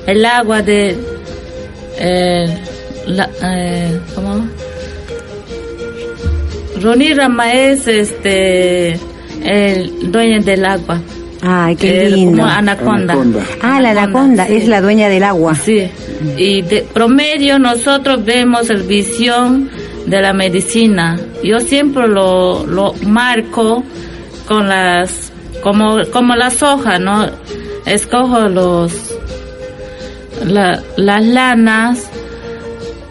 [0.08, 0.96] el agua de
[2.00, 2.58] eh,
[3.08, 4.48] la, eh, ¿cómo?
[6.82, 8.94] Roni Rama es este
[9.44, 11.02] el dueño del agua.
[11.42, 12.42] Ay, qué El- lindo.
[12.42, 13.16] como anaconda.
[13.62, 14.56] Ah, la anaconda sí.
[14.58, 15.56] es la dueña del agua.
[15.56, 15.90] Sí.
[16.38, 19.70] Y de promedio nosotros vemos el visión
[20.06, 21.18] de la medicina.
[21.44, 23.84] Yo siempre lo, lo marco
[24.48, 25.29] con las
[25.62, 27.26] como como las hojas, ¿no?
[27.86, 28.94] Escojo los
[30.46, 32.10] la- las lanas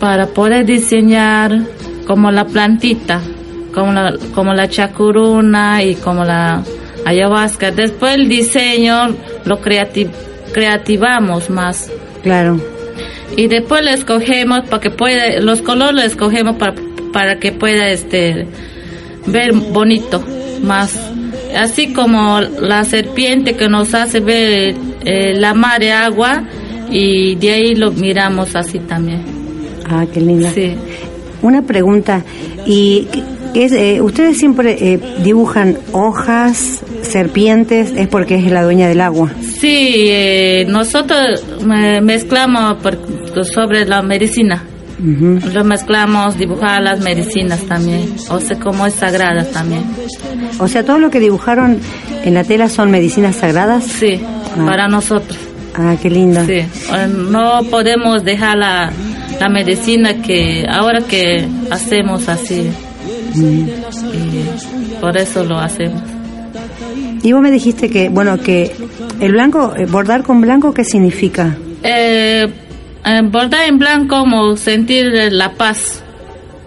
[0.00, 1.58] para poder diseñar
[2.06, 3.20] como la plantita,
[3.74, 6.62] como la, como la chacuruna y como la
[7.04, 7.70] ayahuasca.
[7.70, 10.08] Después el diseño lo creati-
[10.52, 11.90] creativamos más.
[12.22, 12.60] Claro.
[13.36, 16.74] Y después lo escogemos para que pueda, los colores lo escogemos para,
[17.12, 18.46] para que pueda este
[19.26, 20.24] ver bonito
[20.62, 21.07] más.
[21.56, 26.44] Así como la serpiente que nos hace ver eh, la mar de agua
[26.90, 29.22] y de ahí lo miramos así también.
[29.88, 30.50] Ah, qué linda.
[30.50, 30.74] Sí.
[31.42, 32.24] Una pregunta.
[32.66, 33.06] ¿Y
[33.54, 37.92] es, eh, ustedes siempre eh, dibujan hojas, serpientes?
[37.96, 39.32] Es porque es la dueña del agua.
[39.40, 41.42] Sí, eh, nosotros
[41.74, 42.98] eh, mezclamos por-
[43.44, 44.64] sobre la medicina.
[45.00, 48.14] Lo mezclamos, dibujar las medicinas también.
[48.30, 49.84] O sea, como es sagrada también.
[50.58, 51.78] O sea, todo lo que dibujaron
[52.24, 53.84] en la tela son medicinas sagradas.
[53.84, 54.20] Sí,
[54.56, 54.64] Ah.
[54.66, 55.38] para nosotros.
[55.74, 56.44] Ah, qué linda.
[56.46, 56.68] Sí, eh,
[57.30, 58.90] no podemos dejar la,
[59.38, 62.68] la medicina que ahora que hacemos así.
[63.34, 63.66] Y
[65.00, 66.02] por eso lo hacemos.
[67.22, 68.72] Y vos me dijiste que, bueno, que
[69.20, 71.56] el blanco, eh, bordar con blanco, ¿qué significa?
[71.82, 72.46] Eh,
[73.24, 76.02] bordar en blanco como sentir la paz,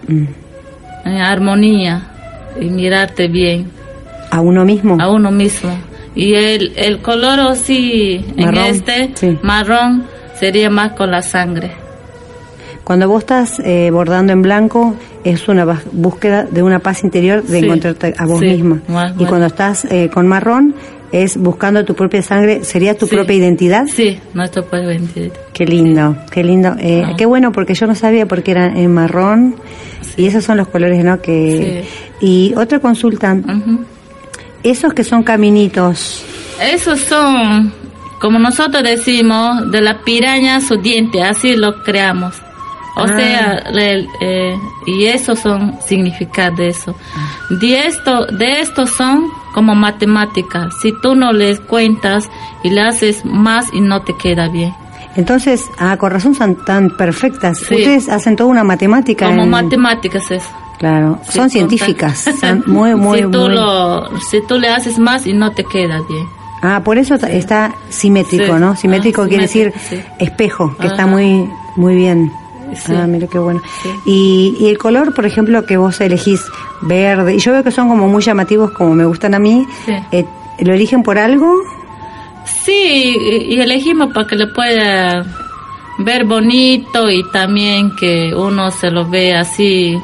[0.08, 2.02] eh, armonía
[2.60, 3.70] y mirarte bien
[4.30, 4.96] ¿A uno mismo?
[5.00, 5.70] a uno mismo.
[6.14, 9.38] Y el, el color o sí, en este sí.
[9.42, 10.04] marrón
[10.38, 11.72] sería más con la sangre.
[12.84, 17.60] Cuando vos estás eh, bordando en blanco, es una búsqueda de una paz interior de
[17.60, 18.80] Sí, encontrarte a vos sí, misma.
[18.88, 20.74] más- y cuando estás eh, con marrón,
[21.12, 23.14] es buscando tu propia sangre, ¿sería tu Sí.
[23.14, 23.84] propia identidad?
[23.86, 25.32] Sí, nuestro pueblo identidad.
[25.52, 26.74] Qué lindo, qué lindo.
[26.80, 27.14] Eh, Ah.
[27.16, 29.56] Qué bueno, porque yo no sabía porque era en marrón.
[30.16, 31.20] Y esos son los colores, ¿no?
[31.20, 31.84] Que...
[32.20, 33.36] Y otra consulta.
[34.62, 36.24] Esos que son caminitos,
[36.60, 37.72] Esos son,
[38.20, 42.36] como nosotros decimos, de la piraña su diente, así lo creamos.
[42.96, 43.08] O Ah.
[43.18, 44.54] sea, el, eh,
[44.86, 46.94] y esos son significados de eso.
[47.50, 50.74] De esto, de estos son como matemáticas.
[50.82, 52.28] Si tú no les cuentas
[52.62, 54.74] y le haces más y no te queda bien.
[55.16, 57.58] entonces, ah, con razón son tan perfectas.
[57.58, 57.74] Sí.
[57.74, 59.26] Ustedes hacen toda una matemática.
[59.26, 60.42] Como en- matemáticas es.
[60.78, 62.24] Claro, Sí, son científicas.
[62.40, 63.54] Son muy, muy, si tú muy.
[63.54, 66.26] lo, si tú le haces más y no te queda bien.
[66.62, 68.58] Ah, por eso está simétrico.
[68.58, 68.74] ¿no?
[68.74, 72.32] Simétrico Ah, quiere simétrico, decir espejo, que está muy, muy bien.
[72.76, 72.92] Sí.
[72.96, 73.60] Ah, mira qué bueno.
[73.82, 73.88] Sí.
[74.06, 76.44] Y, y el color, por ejemplo, que vos elegís
[76.82, 79.92] verde, y yo veo que son como muy llamativos, como me gustan a mí, Sí.
[80.12, 80.24] eh,
[80.60, 81.54] ¿lo eligen por algo?
[82.44, 85.24] Sí, y y elegimos para que le pueda
[85.98, 89.96] ver bonito y también que uno se lo vea así.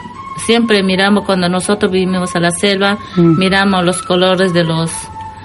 [0.46, 3.38] Siempre miramos cuando nosotros vivimos a la selva, Mm.
[3.38, 4.90] miramos los colores de los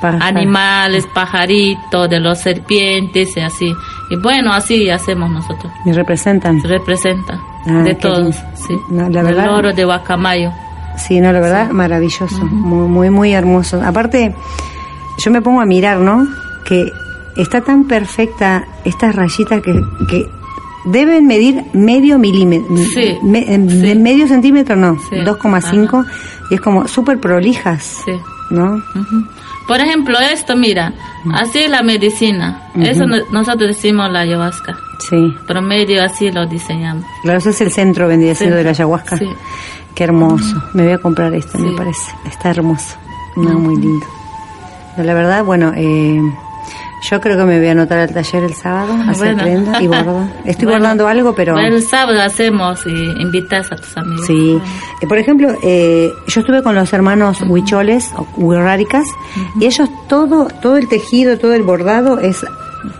[0.01, 3.74] animales, pajaritos, de los serpientes y así.
[4.10, 5.72] Y bueno, así hacemos nosotros.
[5.86, 6.62] Me representan.
[6.62, 7.39] Se representa.
[7.66, 8.76] Ah, de todos, sí.
[8.89, 10.51] No, la oro de Guacamayo.
[10.97, 13.82] Sí, no, la verdad, maravilloso, muy, muy, muy hermoso.
[13.84, 14.36] Aparte,
[15.24, 16.28] yo me pongo a mirar, ¿no?
[16.66, 16.91] Que
[17.36, 19.74] está tan perfecta estas rayitas que,
[20.10, 20.30] que
[20.86, 23.95] deben medir medio milímetro, Sí, me- sí.
[23.95, 26.06] medio centímetro no, Sí, 2,5
[26.51, 28.12] y es como súper prolijas, Sí.
[28.51, 28.76] ¿no?
[28.76, 29.26] Ujú.
[29.68, 30.93] Por ejemplo, esto, mira,
[31.34, 32.70] así es la medicina.
[32.76, 34.78] Eso no- nosotros decimos la ayahuasca.
[35.09, 37.05] Sí, Promedio así lo diseñamos.
[37.22, 39.18] claro, ese es el centro siendo de la ayahuasca.
[39.18, 39.28] Sí.
[39.95, 41.76] Qué hermoso, me voy a comprar este, me Sí.
[41.78, 42.97] parece, está hermoso,
[43.36, 44.05] no, muy lindo.
[44.97, 46.20] La verdad, bueno, eh,
[47.10, 49.43] yo creo que me voy a anotar al taller el sábado, a hacer Bueno.
[49.43, 50.28] prenda y bordo.
[50.45, 51.58] Estoy Bueno, bordando algo, pero...
[51.58, 54.26] El sábado hacemos y invitas a tus amigos.
[54.26, 54.60] Sí,
[55.01, 59.06] Eh, por ejemplo, eh, yo estuve con los hermanos huicholes o huirráricas
[59.60, 62.45] y ellos todo, todo el tejido, todo el bordado es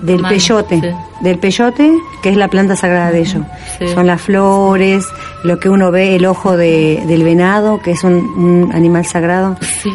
[0.02, 0.88] del Mano, peyote, sí.
[1.22, 1.92] del peyote
[2.22, 3.44] que es la planta sagrada de ellos.
[3.80, 3.88] Sí.
[3.90, 5.06] Son las flores,
[5.44, 9.58] lo que uno ve, el ojo de, del venado, que es un, un animal sagrado.
[9.82, 9.92] Sí,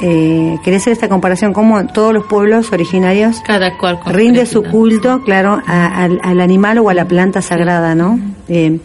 [0.00, 5.22] Eh, quería hacer esta comparación, como todos los pueblos originarios cada cual rinde su culto,
[5.22, 8.18] claro, a- al, al animal o a la planta sagrada, ¿no?
[8.48, 8.80] Eh,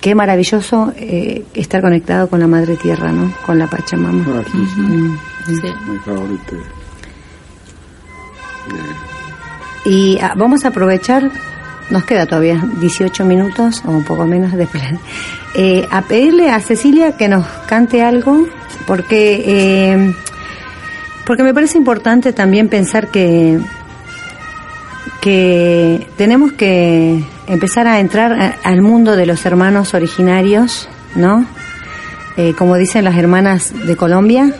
[0.00, 3.32] qué maravilloso eh, estar conectado con la Madre Tierra, ¿no?
[3.44, 4.24] Con la Pachamama.
[4.52, 5.18] Sí, sí, Mm.
[5.46, 5.68] Sí.
[5.90, 6.56] mi favorito.
[9.84, 11.30] Y ah, vamos a aprovechar,
[11.90, 14.98] nos queda todavía 18 minutos o un poco menos de plan,
[15.54, 18.46] eh, a pedirle a Cecilia que nos cante algo,
[18.86, 20.14] porque, eh,
[21.26, 23.58] porque me parece importante también pensar que,
[25.20, 31.44] que tenemos que empezar a entrar al mundo de los hermanos originarios, ¿no?
[32.36, 34.54] Eh, como dicen las hermanas de Colombia,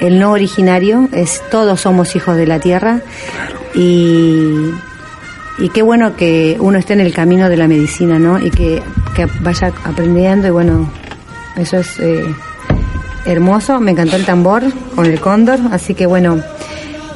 [0.00, 3.00] el no originario es todos somos hijos de la tierra
[3.74, 4.70] y,
[5.58, 8.38] y qué bueno que uno esté en el camino de la medicina, ¿no?
[8.38, 8.82] Y que,
[9.14, 10.90] que vaya aprendiendo y bueno,
[11.56, 12.24] eso es eh,
[13.24, 13.80] hermoso.
[13.80, 14.62] Me encantó el tambor
[14.94, 16.42] con el cóndor, así que bueno,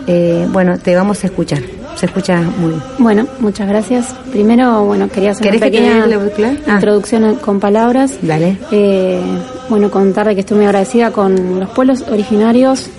[0.07, 1.61] eh, bueno, te vamos a escuchar.
[1.97, 2.83] Se escucha muy bien.
[2.99, 4.15] Bueno, muchas gracias.
[4.33, 6.57] Primero, bueno, quería hacer una ¿Querés que te pequeña la?
[6.67, 6.75] Ah.
[6.75, 8.19] introducción con palabras.
[8.21, 8.59] Dale.
[8.73, 9.21] Eh,
[9.69, 12.91] bueno, contar de que estoy muy agradecida con los pueblos originarios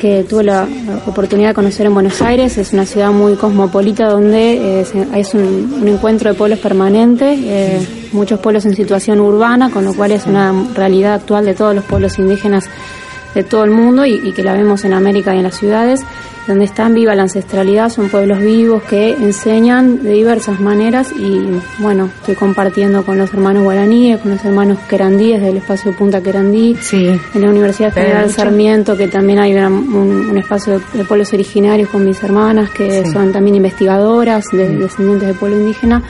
[0.00, 0.66] que tuve la
[1.06, 2.58] oportunidad de conocer en Buenos Aires.
[2.58, 7.34] Es una ciudad muy cosmopolita donde eh, se- es un, un encuentro de pueblos permanente,
[7.36, 11.74] eh, muchos pueblos en situación urbana, con lo cual es una realidad actual de todos
[11.74, 12.64] los pueblos indígenas
[13.34, 16.00] de todo el mundo y, y que la vemos en América y en las ciudades,
[16.46, 21.42] donde están viva la ancestralidad, son pueblos vivos que enseñan de diversas maneras y
[21.78, 26.74] bueno, estoy compartiendo con los hermanos guaraníes, con los hermanos querandíes del espacio Punta Querandí,
[26.80, 27.06] Sí.
[27.34, 28.30] en la Universidad Federal.
[28.30, 32.70] Sarmiento, que también hay una- un, un espacio de, de pueblos originarios con mis hermanas,
[32.70, 33.12] que Sí.
[33.12, 36.02] son también investigadoras, de, descendientes de pueblo indígena.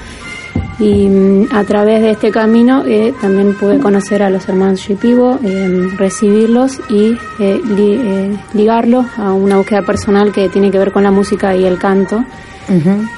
[0.81, 5.39] Y mm, a través de este camino eh, también pude conocer a los hermanos Shipibo,
[5.45, 10.93] eh, recibirlos y eh, li- eh, ligarlos a una búsqueda personal que tiene que ver
[10.93, 12.25] con la música y el canto.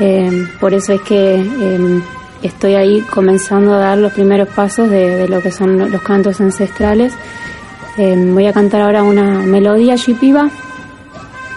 [0.00, 2.00] Eh, por eso es que eh,
[2.42, 6.00] estoy ahí comenzando a dar los primeros pasos de, de lo que son lo- los
[6.02, 7.12] cantos ancestrales.
[7.98, 10.48] Eh, voy a cantar ahora una melodía shipiba,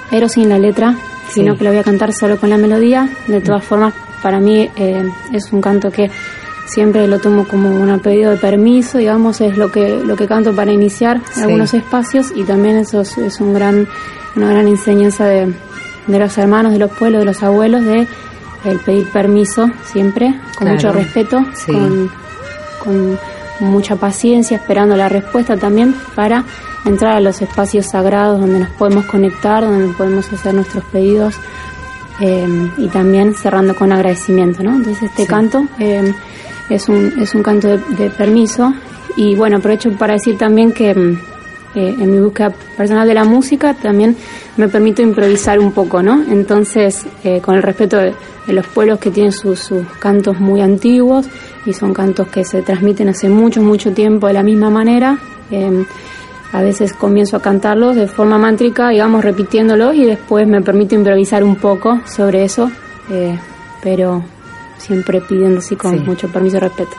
[0.10, 0.96] pero sin la letra,
[1.30, 3.08] sino que la voy a cantar solo con la melodía.
[3.28, 3.94] De todas formas,
[4.24, 6.10] para mí eh, es un canto que
[6.66, 10.56] siempre lo tomo como un pedido de permiso, digamos, es lo que lo que canto
[10.56, 11.42] para iniciar Sí.
[11.42, 13.88] algunos espacios y también eso es, es un gran
[14.36, 15.54] una gran enseñanza de,
[16.08, 18.08] de los hermanos, de los pueblos, de los abuelos, de
[18.66, 20.74] el pedir permiso siempre, con Claro.
[20.76, 21.72] mucho respeto, Sí.
[21.74, 22.10] con,
[22.80, 23.20] con
[23.60, 26.44] mucha paciencia, esperando la respuesta también para
[26.86, 31.36] entrar a los espacios sagrados donde nos podemos conectar, donde podemos hacer nuestros pedidos
[32.22, 32.48] eh,
[32.78, 34.76] y también cerrando con agradecimiento, ¿no?
[34.76, 35.28] Entonces este Sí.
[35.28, 36.14] canto eh,
[36.70, 38.74] es un es un canto de, de permiso
[39.18, 41.20] y bueno aprovecho para decir también que mm,
[41.76, 44.16] eh, en mi búsqueda personal de la música también
[44.58, 46.24] me permito improvisar un poco, ¿no?
[46.30, 48.14] Entonces, eh, con el respeto de,
[48.46, 51.26] de los pueblos que tienen sus, sus cantos muy antiguos
[51.66, 55.18] y son cantos que se transmiten hace mucho, mucho tiempo de la misma manera,
[56.54, 61.44] a veces comienzo a cantarlos de forma mántrica, digamos, repitiéndolos y después me permito improvisar
[61.44, 62.72] un poco sobre eso,
[63.12, 63.38] eh,
[63.82, 64.24] pero
[64.78, 66.00] siempre pidiendo así con Sí.
[66.06, 66.92] mucho permiso y respeto.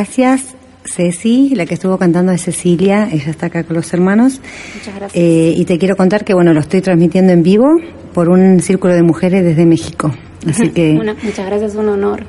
[0.00, 0.54] Gracias.
[0.84, 4.40] Ceci, la que estuvo cantando es Cecilia, ella está acá con los hermanos.
[4.74, 5.12] Muchas gracias.
[5.20, 7.66] Eh, y te quiero contar que, bueno, lo estoy transmitiendo en vivo
[8.14, 10.14] por un círculo de mujeres desde México.
[10.48, 12.24] Así que, Una- muchas gracias, un honor.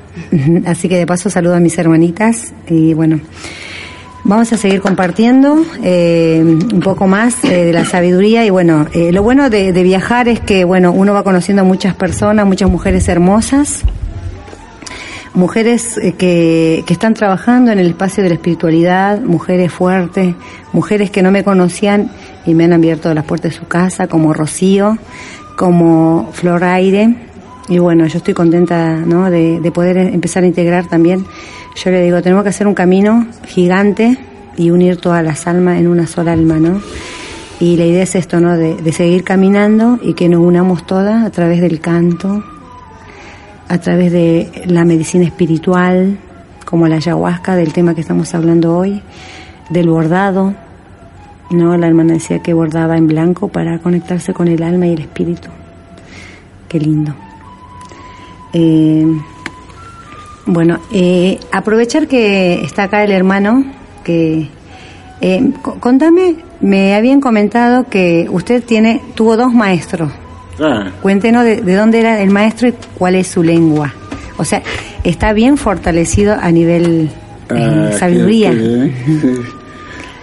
[0.66, 3.20] así que de paso saludo a mis hermanitas y bueno,
[4.24, 9.12] vamos a seguir compartiendo eh, un poco más eh, de la sabiduría y bueno, eh,
[9.12, 12.68] lo bueno de, de viajar es que, bueno, uno va conociendo a muchas personas, muchas
[12.68, 13.84] mujeres hermosas
[15.38, 20.34] mujeres eh, que, que están trabajando en el espacio de la espiritualidad, mujeres fuertes,
[20.72, 22.10] mujeres que no me conocían
[22.44, 24.98] y me han abierto las puertas de su casa, como Rocío,
[25.56, 27.14] como Flor Aire.
[27.68, 29.30] Y bueno, yo estoy contenta ¿no?
[29.30, 31.24] de, de poder empezar a integrar también.
[31.76, 34.18] Yo le digo, tenemos que hacer un camino gigante
[34.56, 36.80] y unir todas las almas en una sola alma, ¿no?
[37.60, 38.56] Y la idea es esto, ¿no?
[38.56, 42.42] De, de seguir caminando y que nos unamos todas a través del canto,
[43.68, 46.18] a través de la medicina espiritual,
[46.64, 49.02] como la ayahuasca, del tema que estamos hablando hoy,
[49.70, 50.54] del bordado,
[51.50, 51.76] ¿no?
[51.76, 55.48] La hermana decía que bordaba en blanco para conectarse con el alma y el espíritu.
[56.68, 57.14] Qué lindo.
[58.52, 59.06] Eh,
[60.46, 63.64] bueno, eh, aprovechar que está acá el hermano,
[64.04, 64.48] que
[65.20, 70.10] eh, co- contame, me habían comentado que usted tiene, tuvo dos maestros.
[70.60, 73.94] Ah, Cuéntenos de, de dónde era el maestro y cuál es su lengua.
[74.36, 74.62] O sea,
[75.04, 77.10] está bien fortalecido a nivel
[77.50, 78.52] eh, ah, sabiduría.
[78.52, 78.92] sí.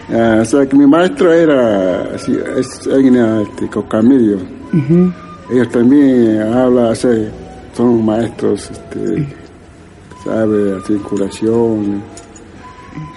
[0.07, 4.37] Ah, o sea que mi maestro era así, es este, Cocamillo.
[4.71, 5.11] Ujú.
[5.49, 7.11] Ellos también hablan, o sea,
[7.75, 9.27] son maestros, este,
[10.23, 12.03] sabe, así curación.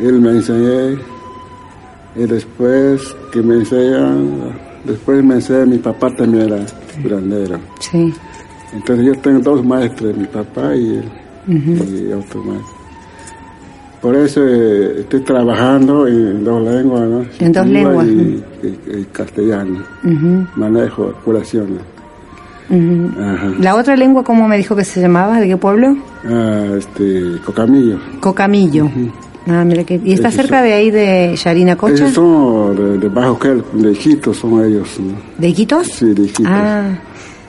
[0.01, 0.99] Él me enseñó
[2.16, 4.55] y después que me enseñan,
[4.85, 6.64] después me enseñó, mi papá también era
[7.03, 7.59] curandero.
[7.81, 8.13] Sí.
[8.75, 11.05] Entonces yo tengo dos maestros, mi papá y él,
[11.49, 11.85] Ujú.
[11.85, 12.79] y otro maestro.
[14.03, 17.25] Por eso eh, estoy trabajando en dos lenguas, ¿no?
[17.41, 19.83] En dos Lengua lenguas, Y, y- y castellano.
[20.55, 21.81] Manejo curaciones.
[23.61, 25.41] La otra lengua, ¿cómo me dijo que se llamaba?
[25.41, 25.97] ¿De qué pueblo?
[26.27, 27.99] Ah, este, Cocamillo.
[28.21, 28.91] Cocamillo.
[29.49, 31.95] Ah, mira que, ¿Y está cerca de ahí de Yarina Cocha?
[31.95, 34.89] Esos son de, de Bajo Kel, de Iquitos son ellos.
[35.01, 35.15] ¿no?
[35.39, 35.87] ¿De Iquitos?
[35.87, 36.47] Sí, de Iquitos.
[36.47, 36.99] Ah,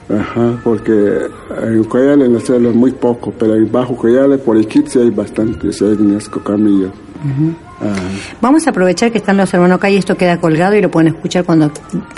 [0.08, 1.18] Ajá, porque
[1.62, 5.10] en Coyales en la es muy poco, pero en Bajo Coyales por Iquitos sí hay
[5.10, 6.88] bastantes etnias Cocamillo.
[6.88, 7.54] ujú.
[7.80, 8.02] Ajá.
[8.40, 11.14] Vamos a aprovechar que están los hermanos acá y esto queda colgado y lo pueden
[11.14, 11.70] escuchar cuando,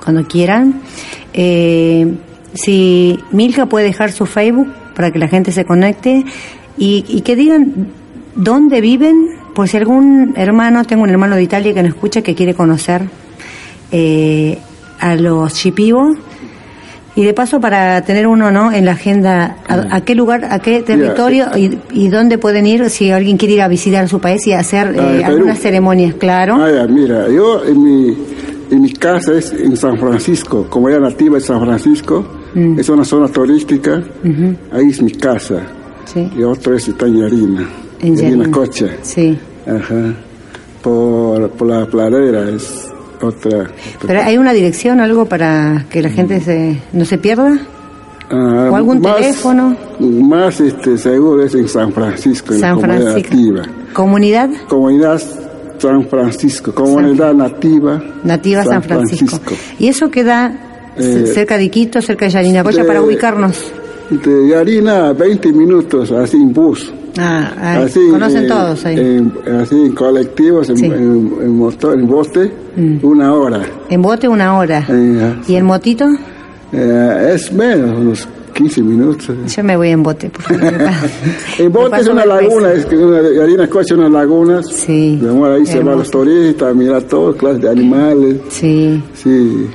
[0.03, 0.81] cuando quieran.
[1.35, 2.15] Eh,
[2.55, 6.25] si Milka puede dejar su Facebook para que la gente se conecte
[6.79, 7.89] y, y que digan
[8.35, 12.35] dónde viven, por si algún hermano, tengo un hermano de Italia que nos escucha que
[12.35, 13.03] quiere conocer
[13.91, 14.59] eh,
[15.01, 16.17] a los chipivos.
[17.15, 20.61] Y de paso para tener uno no en la agenda a, a qué lugar, a
[20.61, 24.47] qué territorio y, y dónde pueden ir si alguien quiere ir a visitar su país
[24.47, 26.57] y hacer Ah, eh, algunas ceremonias, claro.
[26.59, 28.17] Ah, ya, mira, yo en mi,
[28.71, 32.79] en mi casa es en San Francisco, como era nativa de San Francisco, Mm.
[32.79, 34.03] es una zona turística,
[34.73, 35.63] ahí es mi casa.
[36.05, 37.07] sí, Y otro es está
[38.03, 38.51] en Yarina, En Yarina.
[38.51, 38.87] Cocha.
[39.03, 39.39] sí.
[39.67, 40.15] Ajá.
[40.83, 42.89] Por, por la pladera es
[43.21, 43.59] otra.
[43.61, 43.71] otra
[44.07, 47.57] Pero hay una dirección algo para que la gente se, no se pierda.
[48.31, 49.77] Ah, ¿O algún teléfono?
[50.01, 53.37] Más este, seguro es en San Francisco, en San la comunidad Francisco.
[53.37, 53.63] nativa.
[53.93, 55.23] Comunidad Comunidad
[55.79, 58.03] San Francisco, comunidad nativa.
[58.25, 59.39] nativa San, Francisco.
[59.79, 60.53] Y eso queda
[60.97, 63.73] Eh, cerca de Quito, cerca de Yarinacocha, para ubicarnos.
[64.21, 66.93] De Yarina a 20 minutos, así en bus.
[67.19, 68.99] Ah, ay, así, conocen eh, todos ahí.
[68.99, 70.85] en- así en colectivos, en, Sí.
[70.87, 72.97] en- en motor, en bote, Mm.
[73.03, 73.63] una hora.
[73.89, 74.85] En bote una hora.
[74.89, 76.07] Eh, ¿Y en motito?
[76.73, 79.35] eh, es menos, unos 15 minutos.
[79.55, 80.63] Yo me voy en bote, por favor.
[81.59, 84.63] En bote es una laguna, es que una, Yarina Cocha es una laguna.
[84.63, 85.21] Sí.
[85.23, 88.37] Ahí se van los turistas a mirar todo, clases de animales.
[88.51, 89.03] Sí.
[89.15, 89.67] Sí.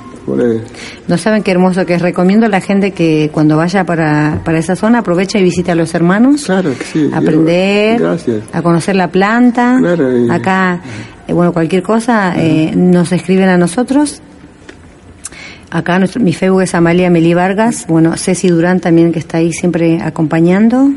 [1.07, 2.01] No saben qué hermoso que es.
[2.01, 5.75] Recomiendo a la gente que cuando vaya para, para esa zona aproveche y visite a
[5.75, 6.43] los hermanos.
[6.45, 7.09] Claro que sí.
[7.13, 8.43] a aprender, gracias.
[8.51, 9.77] a conocer la planta.
[9.79, 10.81] Claro, y- Acá,
[11.27, 14.21] eh, bueno, cualquier cosa, eh, nos escriben a nosotros.
[15.69, 17.85] Acá nuestro, mi Facebook es Amalia Meli Vargas.
[17.87, 20.91] Bueno, Ceci Durán también que está ahí siempre acompañando.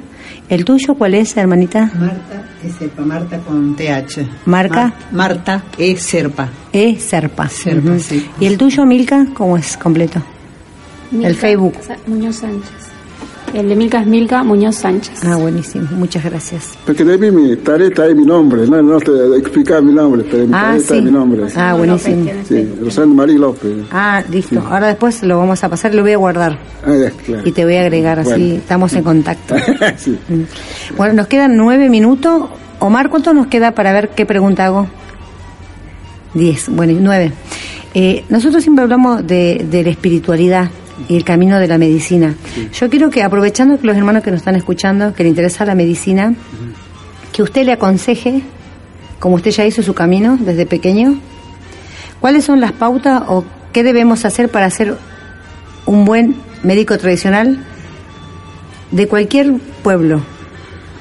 [0.50, 1.90] ¿El tuyo cuál es, hermanita?
[1.94, 4.26] Marta es Serpa, Marta con TH.
[4.46, 4.86] ¿Marca?
[4.86, 6.48] Mar- Marta es Serpa.
[6.72, 7.48] E Serpa.
[7.48, 8.28] Serpa, sí.
[8.40, 9.26] ¿Y el tuyo, Milka?
[9.32, 10.20] ¿Cómo es completo?
[11.12, 11.74] El Facebook.
[11.86, 12.89] Sa- Muñoz Sánchez.
[13.52, 15.24] El de Milka es Milka Muñoz Sánchez.
[15.24, 15.88] Ah, buenísimo.
[15.96, 16.70] Muchas gracias.
[16.86, 20.46] Porque de mí mi tareta es mi nombre, no, no te explicar mi nombre, pero
[20.46, 20.96] mi Ah, tareta sí.
[20.98, 21.42] es mi nombre.
[21.56, 22.30] Ah, buenísimo.
[22.48, 23.72] Sí, Rosendo María López.
[23.90, 24.60] Ah, listo.
[24.60, 26.58] Ahora después lo vamos a pasar, lo voy a guardar.
[26.86, 27.42] Ah, ya, claro.
[27.48, 28.54] Y te voy a agregar así, Bueno.
[28.54, 29.54] estamos en contacto.
[29.96, 30.16] sí.
[30.28, 30.96] Mm.
[30.96, 32.44] Bueno, nos quedan nueve minutos.
[32.78, 34.86] Omar, ¿cuánto nos queda para ver qué pregunta hago?
[36.34, 37.32] Diez, bueno, y nueve.
[37.94, 40.70] Eh, nosotros siempre hablamos de, de la espiritualidad
[41.08, 42.34] y el camino de la medicina.
[42.72, 45.74] Yo quiero que, aprovechando que los hermanos que nos están escuchando, que le interesa la
[45.74, 46.34] medicina,
[47.32, 48.42] que usted le aconseje,
[49.18, 51.18] como usted ya hizo su camino desde pequeño,
[52.20, 54.96] cuáles son las pautas o qué debemos hacer para ser
[55.86, 57.58] un buen médico tradicional
[58.90, 60.20] de cualquier pueblo.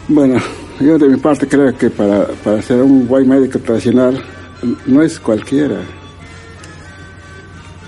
[0.07, 0.39] Bueno,
[0.79, 4.23] yo de mi parte creo que para, para ser un buen médico tradicional
[4.85, 5.81] no es cualquiera.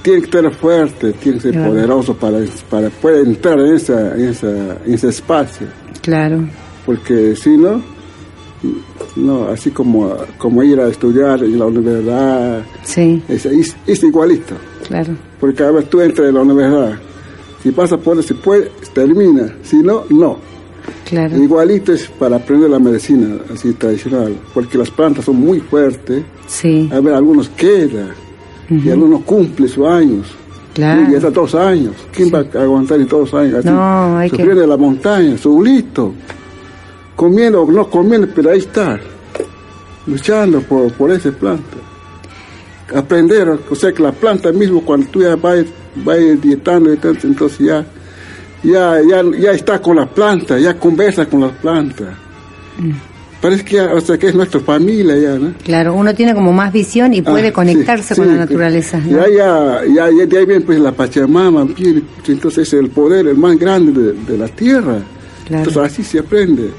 [0.02, 1.70] Tiene que ser fuerte, tiene que ser Claro.
[1.72, 2.40] poderoso para,
[2.70, 4.50] para poder entrar en, esa, en, esa,
[4.86, 5.68] en ese espacio.
[6.02, 6.40] Claro.
[6.86, 7.82] Porque si no,
[9.16, 14.56] no así como, como ir a estudiar en la universidad, Sí, es, es- es igualito.
[14.88, 15.14] claro.
[15.40, 17.00] Porque a ver, tú entras en la universidad,
[17.64, 20.38] si pasas por se puede, termina, si no, no.
[21.08, 21.38] Claro.
[21.38, 26.24] Igualito es para aprender la medicina así tradicional, porque las plantas son muy fuertes.
[26.48, 28.10] Sí, A ver, algunos quedan
[28.70, 30.28] y algunos cumplen sus años.
[30.74, 31.12] Claro.
[31.12, 31.94] Y hasta dos años.
[32.14, 33.68] ¿Quién va a aguantar en dos años así?
[33.70, 36.14] No, hay que- en la montaña, solito.
[37.16, 39.00] Comiendo o no comiendo, pero ahí está.
[40.08, 41.78] Luchando por, por esa planta.
[42.96, 45.66] Aprender, o sea que la planta mismo cuando tú ya vas,
[45.98, 47.86] vas dietando, entonces, ya,
[48.64, 52.18] ya, ya, ya está con la planta, ya conversa con la planta.
[53.42, 55.54] Parece que sea que es nuestra familia ya, ¿no?
[55.64, 55.96] claro.
[55.96, 59.00] Uno tiene como más visión y puede Ah, conectarse sí, con sí, la naturaleza.
[59.00, 59.28] ¿no?
[59.28, 61.68] ya, ya, ya de ahí viene pues la Pachamama,
[62.28, 65.00] entonces es el poder el más grande de, de la tierra.
[65.48, 65.64] Claro.
[65.70, 66.70] Entonces así se aprende.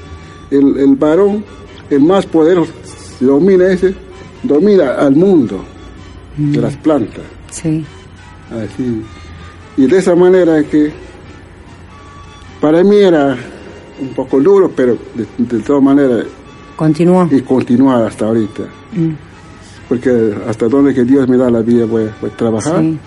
[0.49, 1.43] El, el varón,
[1.89, 2.71] el más poderoso,
[3.19, 3.93] domina ese,
[4.43, 5.65] domina al mundo
[6.37, 7.23] de las plantas.
[7.51, 7.83] Sí,
[8.51, 9.01] Así.
[9.77, 10.91] Y de esa manera que
[12.61, 13.35] para mí era
[13.99, 16.25] un poco duro, pero de, de todas maneras,
[16.75, 17.27] continuó.
[17.31, 18.63] y continuar hasta ahorita.
[18.93, 19.09] Mm,
[19.89, 22.79] Porque hasta donde que Dios me da la vida voy, voy a trabajar.
[22.81, 22.97] sí.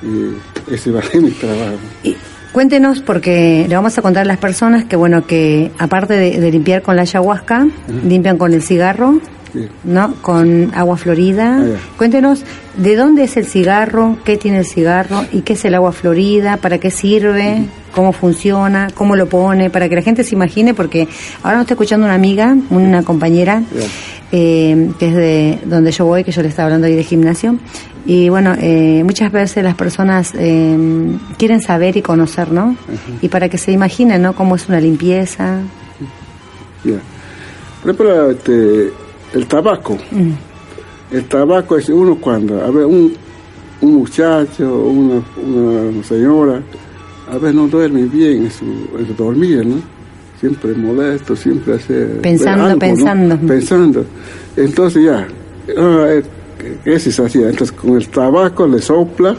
[0.00, 1.74] Y ese va a ser mi trabajo.
[2.04, 2.14] Y
[2.52, 6.50] cuéntenos, porque le vamos a contar a las personas que, bueno, que aparte de, de
[6.52, 7.66] limpiar con la ayahuasca,
[8.06, 9.20] limpian con el cigarro,
[9.52, 9.66] Sí.
[9.82, 10.14] ¿no?
[10.20, 11.58] Con agua florida.
[11.62, 11.78] Ah.
[11.96, 12.44] Cuéntenos,
[12.76, 14.18] ¿de dónde es el cigarro?
[14.22, 15.24] ¿Qué tiene el cigarro?
[15.32, 16.58] ¿Y qué es el agua florida?
[16.58, 17.64] ¿Para qué sirve?
[17.98, 18.86] ¿Cómo funciona?
[18.94, 19.70] ¿Cómo lo pone?
[19.70, 21.08] Para que la gente se imagine, porque
[21.42, 23.60] ahora nos está escuchando una amiga, una compañera,
[24.30, 27.56] eh, que es de donde yo voy, que yo le estaba hablando ahí de gimnasio.
[28.06, 30.78] Y bueno, eh, muchas veces las personas eh,
[31.38, 32.76] quieren saber y conocer, ¿no?
[33.20, 34.32] Y para que se imaginen, ¿no?
[34.32, 35.58] Cómo es una limpieza.
[36.84, 37.00] Ya.
[37.82, 38.92] Por ejemplo, este,
[39.34, 39.98] el tabaco.
[40.12, 40.30] Mm,
[41.16, 43.12] El tabaco es uno cuando, a ver, un,
[43.80, 46.62] un muchacho, una, una señora,
[47.30, 48.64] a ver, no duerme bien en su,
[48.98, 49.76] en su dormir, ¿no?
[50.40, 52.04] Siempre molesto, siempre hace...
[52.22, 52.78] Pensando, algo, ¿no?
[52.78, 53.36] pensando.
[53.38, 54.04] Pensando.
[54.56, 55.26] Entonces ya,
[55.76, 56.06] ah,
[56.84, 57.38] ese es así.
[57.42, 59.34] Entonces con el tabaco le sopla,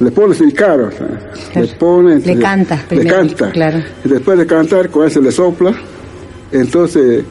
[0.00, 1.66] le pone su caro, Claro.
[1.66, 2.20] le pone...
[2.20, 3.50] Le canta Le canta.
[3.50, 3.78] claro.
[4.04, 5.72] Y después de cantar, con ese le sopla,
[6.52, 7.24] entonces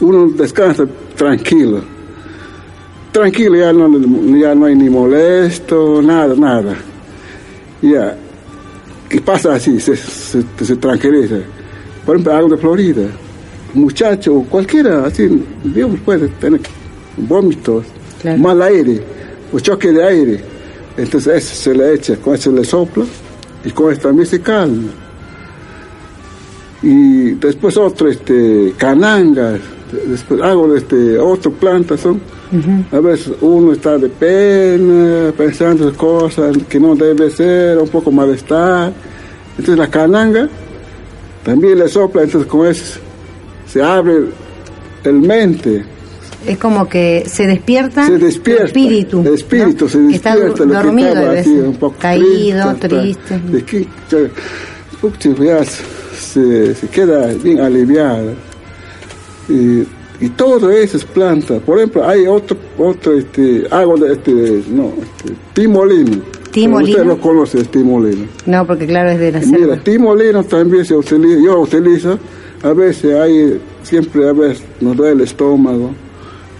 [0.00, 0.86] uno descansa
[1.16, 1.82] tranquilo.
[3.12, 3.88] Tranquilo, ya no,
[4.38, 6.74] ya no hay ni molesto, nada, nada.
[7.82, 8.16] Ya.
[9.14, 9.78] ¿Qué pasa así?
[9.78, 11.36] Se, se, se tranquiliza.
[12.04, 13.02] Por ejemplo, algo de Florida.
[13.72, 16.60] Muchacho, cualquiera, así, Dios puede tener
[17.16, 17.84] vómitos,
[18.20, 18.38] Claro.
[18.42, 19.00] mal aire,
[19.52, 20.40] o choque de aire.
[20.96, 23.04] Entonces ese se le echa, con ese le sopla
[23.64, 24.90] y con eso también se calma.
[26.82, 29.60] Y después otro, este, canangas,
[30.08, 32.20] después algo de este, otro planta son.
[32.92, 38.92] A veces uno está de pena, pensando cosas que no debe ser, un poco malestar.
[39.58, 40.48] Entonces la cananga
[41.44, 43.00] también le sopla, entonces con eso
[43.66, 44.26] se abre
[45.04, 45.84] el mente,
[46.46, 49.20] Es como que se despierta, se despierta el espíritu.
[49.20, 49.90] El espíritu ¿no?
[49.90, 50.34] se Que despierta.
[50.34, 53.40] está lo que dormido, estaba debe así, un poco caído, triste,
[56.16, 58.32] se, se queda bien aliviada.
[59.48, 59.84] Y,
[60.20, 61.58] y todo eso es planta.
[61.60, 64.32] Por ejemplo, hay otro, otro este, algo de este,
[64.70, 66.22] no, este, timolino.
[66.50, 66.90] Timolino.
[66.98, 68.26] Usted lo conoce, el timolino.
[68.46, 69.76] No, porque claro, es de la Mira, selva.
[69.78, 72.18] timolino también se utiliza, yo utilizo,
[72.62, 75.90] a veces hay, siempre a veces nos duele el estómago,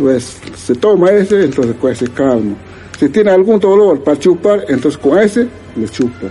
[0.01, 2.57] a veces se toma ese, entonces con ese calma.
[2.99, 5.47] Si tiene algún dolor para chupar, entonces con ese
[5.77, 6.27] le chupa.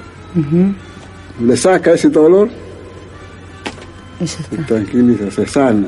[1.42, 2.50] Le saca ese dolor
[4.20, 4.66] Eso y está.
[4.68, 5.88] tranquiliza, se sana.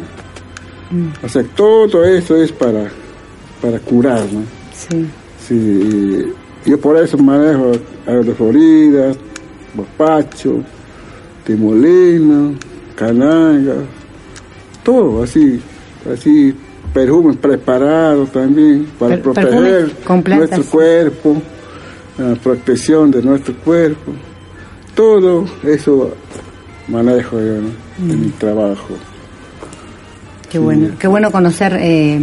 [0.91, 1.25] Mm.
[1.25, 2.89] O sea, todo eso es para,
[3.61, 4.41] para curar, ¿no?
[4.73, 5.05] Sí.
[5.47, 6.33] Sí,
[6.65, 7.71] yo por eso manejo
[8.05, 9.11] de Florida,
[9.73, 10.61] Bopacho,
[11.45, 12.55] Timolino,
[12.95, 13.75] Cananga,
[14.83, 15.59] todo así,
[16.11, 16.53] así,
[16.93, 20.38] perfumes preparados también para Per- proteger plantas.
[20.38, 21.41] nuestro cuerpo,
[22.17, 24.13] la protección de nuestro cuerpo,
[24.95, 26.11] todo eso
[26.88, 28.13] manejo yo ¿no?
[28.13, 28.88] en mi trabajo.
[30.49, 32.19] Qué bueno, qué bueno conocer eh,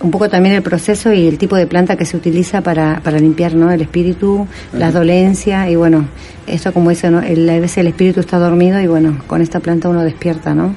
[0.00, 3.18] un poco también el proceso y el tipo de planta que se utiliza para, para
[3.18, 3.70] limpiar ¿no?
[3.70, 4.46] el espíritu,
[4.76, 6.06] las dolencias y bueno,
[6.46, 7.20] esto como dice, ¿no?
[7.22, 10.74] el, a veces el espíritu está dormido y bueno, con esta planta uno despierta, ¿no?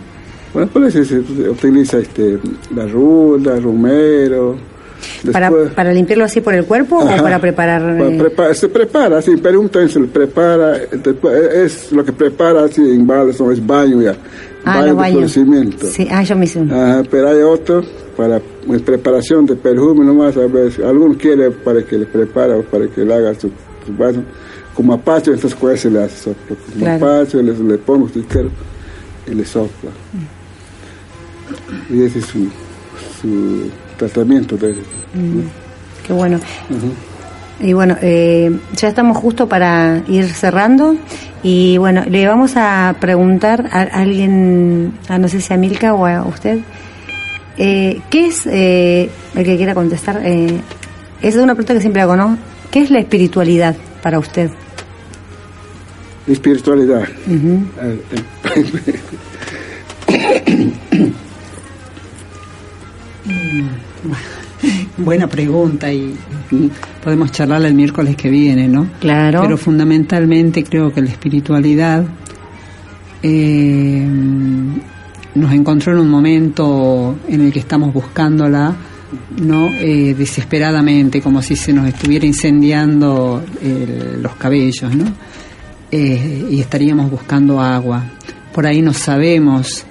[0.53, 1.17] Bueno, eso se
[1.49, 2.37] utiliza este,
[2.75, 4.55] la ruda, romero.
[5.31, 7.15] Para, después- para limpiarlo así por el cuerpo Ajá.
[7.19, 7.97] o para preparar...
[8.35, 12.81] Pa- eh, se prepara, sí, pero un se prepara, después, es lo que prepara así
[12.81, 14.15] en baldes, no es baño ya,
[14.65, 15.15] Ah, baño los de baños.
[15.35, 15.87] conocimiento.
[15.87, 16.75] Sí, ah, yo me hice uno.
[16.75, 17.83] Ajá, pero hay otro
[18.17, 22.63] para en preparación de perfume nomás, a veces, alguno quiere para que le prepare o
[22.63, 23.49] para que le haga su,
[23.85, 24.23] su baño,
[24.73, 26.99] como apache, entonces con ese le hace soplo, como Claro.
[27.41, 28.49] le, le usted quiere
[29.27, 29.91] y le sopla.
[31.89, 32.47] Y ese es su,
[33.21, 34.71] su tratamiento de
[35.13, 35.41] Mm,
[36.05, 36.39] qué bueno.
[37.59, 40.97] Y bueno, eh, ya estamos justo para ir cerrando
[41.41, 46.05] y bueno, le vamos a preguntar a alguien, a no sé si a Milka o
[46.05, 46.59] a usted,
[47.57, 50.59] eh, ¿qué es, eh, el que quiera contestar, eh,
[51.21, 52.37] esa es una pregunta que siempre hago, ¿no?
[52.71, 54.49] ¿Qué es la espiritualidad para usted?
[56.27, 57.07] espiritualidad.
[57.27, 57.67] Ujú.
[64.97, 66.15] Buena pregunta y
[67.03, 68.87] podemos charlarla el miércoles que viene, ¿no?
[69.01, 69.41] Claro.
[69.41, 72.05] Pero fundamentalmente creo que la espiritualidad
[73.21, 74.07] eh,
[75.35, 78.73] nos encontró en un momento en el que estamos buscándola,
[79.41, 79.67] ¿no?
[79.67, 85.05] Eh, desesperadamente, como si se nos estuviera incendiando el- los cabellos, ¿no?
[85.91, 88.03] Eh, y estaríamos buscando agua.
[88.53, 89.85] Por ahí no sabemos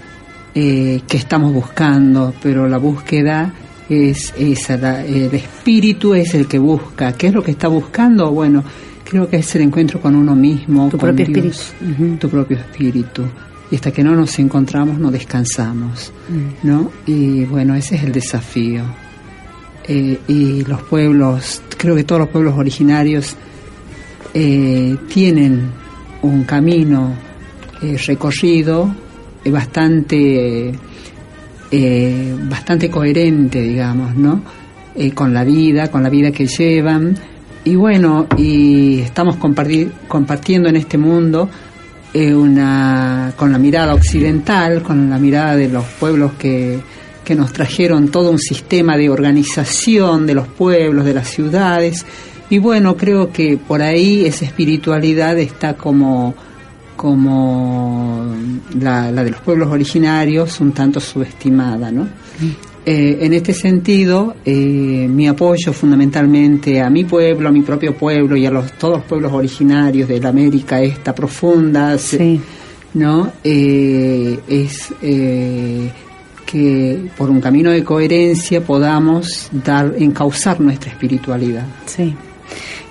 [0.55, 3.53] eh, qué estamos buscando, pero la búsqueda
[3.89, 7.13] es esa, la- el espíritu es el que busca.
[7.13, 8.31] ¿Qué es lo que está buscando?
[8.31, 8.63] Bueno,
[9.05, 11.73] creo que es el encuentro con uno mismo, Tu con propio Dios,
[12.19, 13.23] tu propio espíritu.
[13.71, 16.13] Y hasta que no nos encontramos no descansamos,
[16.63, 16.91] ¿no?
[17.07, 18.83] Y bueno, ese es el desafío.
[19.87, 23.37] Eh, y los pueblos, creo que todos los pueblos originarios
[24.33, 25.69] eh, tienen
[26.23, 27.13] un camino
[27.83, 28.95] eh, recorrido
[29.45, 30.73] eh, bastante
[31.77, 34.35] eh, bastante coherente digamos no
[34.97, 37.17] Eh, con la vida con la vida que llevan
[37.65, 41.49] y bueno y estamos comparti- compartiendo en este mundo
[42.21, 46.79] eh, una con la mirada occidental con la mirada de los pueblos que
[47.25, 52.05] que nos trajeron todo un sistema de organización de los pueblos, de las ciudades.
[52.51, 56.35] Y bueno, creo que por ahí esa espiritualidad está como,
[57.05, 58.35] como
[58.81, 62.09] la, la de los pueblos originarios, un tanto subestimada, ¿no?
[62.87, 68.39] Eh, en este sentido, eh, mi apoyo fundamentalmente a mi pueblo, a mi propio pueblo
[68.39, 71.99] y a los, todos los pueblos originarios de la América esta profunda,
[72.95, 73.33] ¿no?
[73.45, 75.93] Eh, es eh,
[76.47, 81.67] que por un camino de coherencia podamos dar, encauzar nuestra espiritualidad.
[81.85, 82.17] Sí.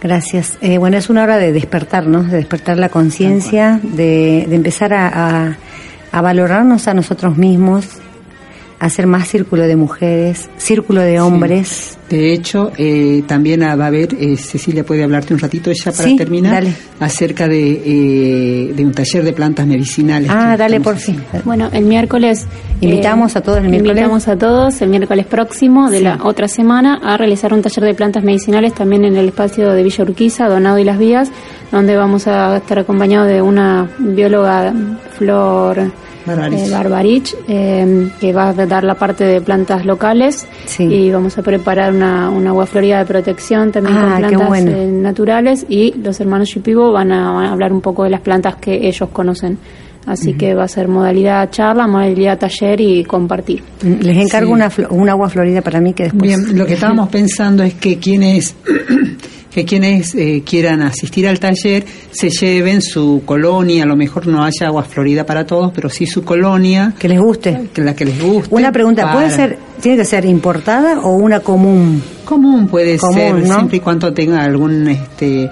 [0.03, 0.57] Gracias.
[0.61, 2.23] Eh, bueno, es una hora de despertar, ¿no?
[2.23, 5.07] De despertar la conciencia, de, de empezar a,
[5.47, 5.57] a-
[6.11, 7.87] a valorarnos a nosotros mismos,
[8.85, 11.97] hacer más círculo de mujeres, círculo de hombres.
[12.09, 15.91] De hecho, eh, también ah, va a haber, eh, Cecilia puede hablarte un ratito ya
[15.91, 16.73] para Sí, terminar, dale.
[16.99, 20.29] acerca de, eh, de un taller de plantas medicinales.
[20.31, 21.23] Ah, dale, por fin.
[21.43, 22.45] Bueno, el miércoles.
[22.81, 23.91] Invitamos a todos el miércoles.
[23.95, 26.03] Invitamos a todos el miércoles próximo de Sí.
[26.03, 29.81] la otra semana a realizar un taller de plantas medicinales también en el espacio de
[29.81, 31.31] Villa Urquiza, Donado y Las Vías,
[31.71, 34.73] donde vamos a estar acompañados de una bióloga,
[35.17, 35.91] Flor
[36.25, 36.59] Barbarich.
[36.59, 40.47] eh, Barbarich, eh, que va a dar la parte de plantas locales
[40.79, 44.71] y vamos a preparar una, una agua florida de protección también Ah, con plantas bueno.
[44.71, 48.21] eh, naturales y los hermanos Shipibo van a, van a hablar un poco de las
[48.21, 49.57] plantas que ellos conocen.
[50.05, 53.63] Así que va a ser modalidad charla, modalidad taller y compartir.
[53.81, 54.53] Les encargo Sí.
[54.53, 56.23] una, un agua florida para mí que después...
[56.23, 58.53] Bien, lo que estábamos pensando es que quienes
[59.53, 64.43] que quienes eh, quieran asistir al taller se lleven su colonia, a lo mejor no
[64.43, 66.93] haya agua florida para todos, pero sí su colonia.
[66.97, 67.69] Que les guste.
[67.73, 68.53] Que la que les guste.
[68.53, 72.01] Una pregunta, ¿puede para- ser, tiene que ser importada o una común?
[72.25, 73.55] Común puede Común, ser, ¿no?
[73.55, 75.49] siempre y cuando tenga algún, este,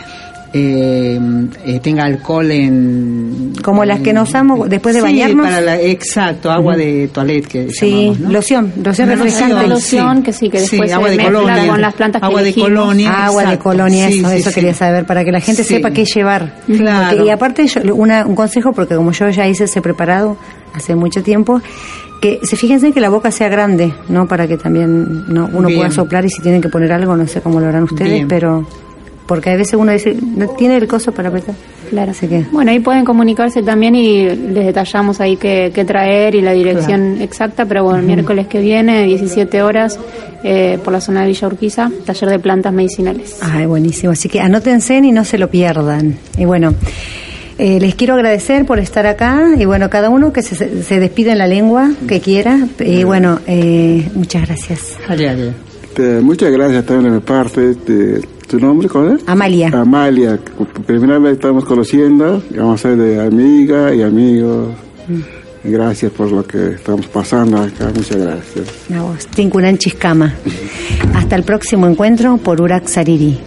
[0.54, 1.20] eh,
[1.66, 3.54] eh, tenga alcohol en...
[3.64, 5.46] Como las que nos usamos después de Sí, bañarnos.
[5.46, 8.32] para la- exacto, agua de toilette que Sí, llamamos, ¿no?
[8.32, 9.54] loción, loción Una refrescante.
[9.54, 11.68] loción, loción que sí, que después se agua de mezcla colonia.
[11.68, 13.26] con las plantas que agua de colonia.
[13.26, 14.56] Agua de colonia, Sí, eso, sí, eso sí.
[14.56, 15.76] quería saber, para que la gente Sí.
[15.76, 16.54] sepa qué llevar.
[16.68, 17.10] Claro.
[17.18, 20.38] Porque- y aparte, yo- una- un consejo, porque como yo ya hice ese preparado
[20.74, 21.62] hace mucho tiempo,
[22.22, 24.28] que se fíjense que la boca sea grande, ¿no?
[24.28, 25.80] Para que también no, uno Bien.
[25.80, 28.28] pueda soplar y si tienen que poner algo, no sé cómo lo harán ustedes, Bien.
[28.28, 28.68] pero
[29.32, 31.56] porque a veces uno dice, no tiene el coso para apretar.
[31.90, 32.12] Claro.
[32.12, 36.42] Así que, Bueno, ahí pueden comunicarse también y les detallamos ahí qué, qué traer y
[36.42, 39.98] la dirección exacta, pero bueno, el miércoles que viene, 17 horas,
[40.44, 43.38] eh, por la zona de Villa Urquiza, taller de plantas medicinales.
[43.42, 44.12] ay, buenísimo.
[44.12, 46.18] Así que anótense y no se lo pierdan.
[46.38, 46.74] Y bueno,
[47.58, 51.32] eh, les quiero agradecer por estar acá y bueno, cada uno que se, se despide
[51.32, 52.68] en la lengua que quiera.
[52.82, 54.98] Y bueno, eh, muchas gracias.
[55.08, 55.54] Ale.
[55.84, 57.72] Este, muchas gracias también de mi parte.
[57.72, 58.22] Este,
[58.52, 59.24] ¿Tu nombre cuál es?
[59.28, 59.70] Amalia.
[59.70, 60.38] Amalia.
[60.86, 62.44] Primera vez estamos conociendo.
[62.54, 64.76] Vamos a ser de amiga y amigos.
[65.64, 67.90] Y Gracias por lo que estamos pasando acá.
[67.96, 68.68] Muchas gracias.
[68.94, 70.34] A vos, Tinkunan Chiscama.
[71.16, 73.40] Hasta el próximo encuentro por Urak Sariri.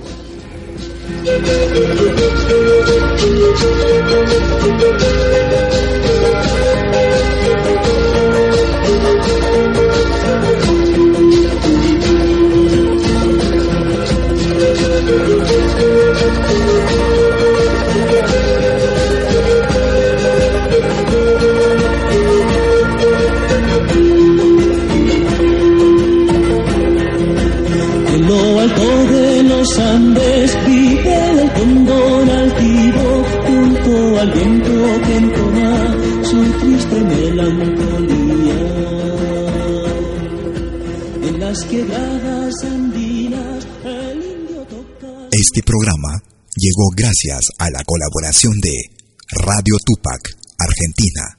[45.55, 46.21] Este programa
[46.57, 48.91] llegó gracias a la colaboración de
[49.31, 51.39] Radio Tupac, Argentina.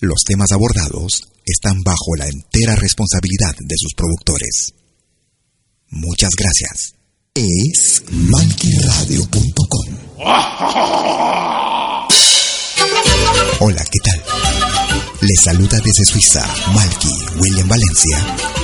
[0.00, 4.74] Los temas abordados están bajo la entera responsabilidad de sus productores.
[5.90, 6.96] Muchas gracias.
[7.34, 9.96] Es malquiradio.com.
[13.60, 14.24] Hola, ¿qué tal?
[15.20, 16.44] Les saluda desde Suiza
[16.74, 18.63] Malky William Valencia